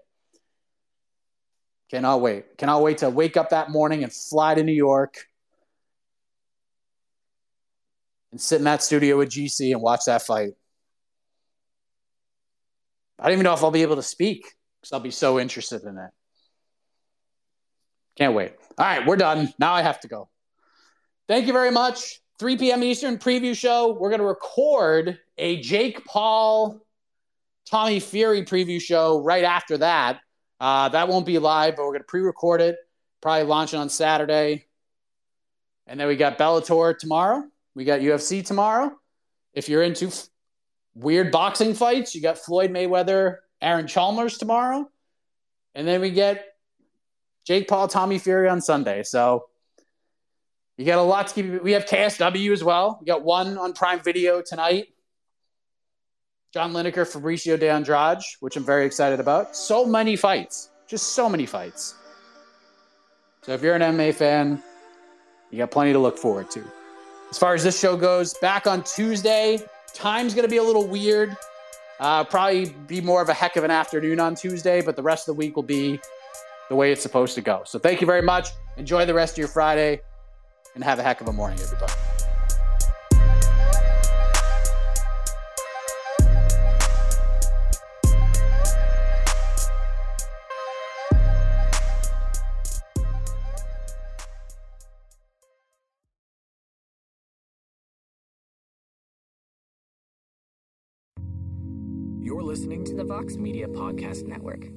[1.91, 2.57] Cannot wait.
[2.57, 5.17] Cannot wait to wake up that morning and fly to New York
[8.31, 10.53] and sit in that studio with GC and watch that fight.
[13.19, 14.45] I don't even know if I'll be able to speak
[14.81, 16.11] because I'll be so interested in it.
[18.17, 18.53] Can't wait.
[18.77, 19.53] All right, we're done.
[19.59, 20.29] Now I have to go.
[21.27, 22.19] Thank you very much.
[22.39, 22.83] 3 p.m.
[22.83, 23.93] Eastern preview show.
[23.93, 26.84] We're going to record a Jake Paul,
[27.69, 30.19] Tommy Fury preview show right after that.
[30.59, 32.77] Uh, that won't be live, but we're going to pre record it,
[33.21, 34.67] probably launch it on Saturday.
[35.87, 37.43] And then we got Bellator tomorrow.
[37.75, 38.91] We got UFC tomorrow.
[39.53, 40.27] If you're into f-
[40.95, 44.89] weird boxing fights, you got Floyd Mayweather, Aaron Chalmers tomorrow.
[45.75, 46.45] And then we get
[47.45, 49.03] Jake Paul, Tommy Fury on Sunday.
[49.03, 49.45] So
[50.77, 51.63] you got a lot to keep.
[51.63, 52.97] We have KSW as well.
[52.99, 54.87] We got one on Prime Video tonight.
[56.55, 59.57] John Lineker, Fabricio de Andrade, which I'm very excited about.
[59.57, 61.95] So many fights, just so many fights.
[63.41, 64.63] So if you're an MMA fan,
[65.51, 66.63] you got plenty to look forward to.
[67.29, 69.59] As far as this show goes, back on Tuesday.
[69.93, 71.35] Time's going to be a little weird.
[71.99, 75.27] Uh, probably be more of a heck of an afternoon on Tuesday, but the rest
[75.27, 75.99] of the week will be
[76.69, 77.63] the way it's supposed to go.
[77.65, 78.47] So thank you very much.
[78.77, 79.99] Enjoy the rest of your Friday
[80.73, 81.91] and have a heck of a morning, everybody.
[103.15, 104.67] Vox Media Podcast Network.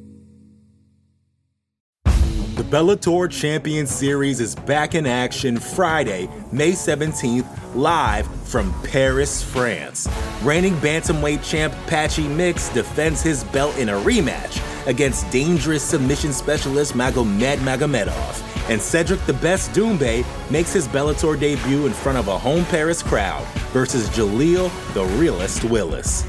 [2.04, 10.08] The Bellator Champion Series is back in action Friday, May 17th, live from Paris, France.
[10.44, 16.92] Reigning bantamweight champ Patchy Mix defends his belt in a rematch against dangerous submission specialist
[16.92, 18.70] Magomed Magomedov.
[18.70, 23.02] And Cedric the Best Doumbé makes his Bellator debut in front of a home Paris
[23.02, 26.24] crowd versus Jaleel the Realist Willis.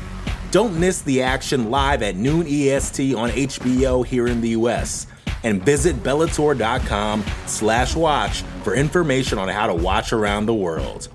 [0.51, 5.05] Don't miss the action live at noon EST on HBO here in the US.
[5.43, 11.07] And visit Bellator.com slash watch for information on how to watch around the world.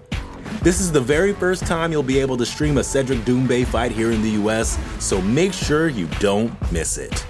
[0.63, 3.91] This is the very first time you'll be able to stream a Cedric Doumbé fight
[3.91, 7.27] here in the US, so make sure you don't miss it.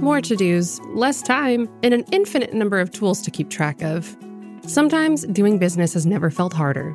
[0.00, 4.14] More to dos, less time, and an infinite number of tools to keep track of.
[4.66, 6.94] Sometimes doing business has never felt harder,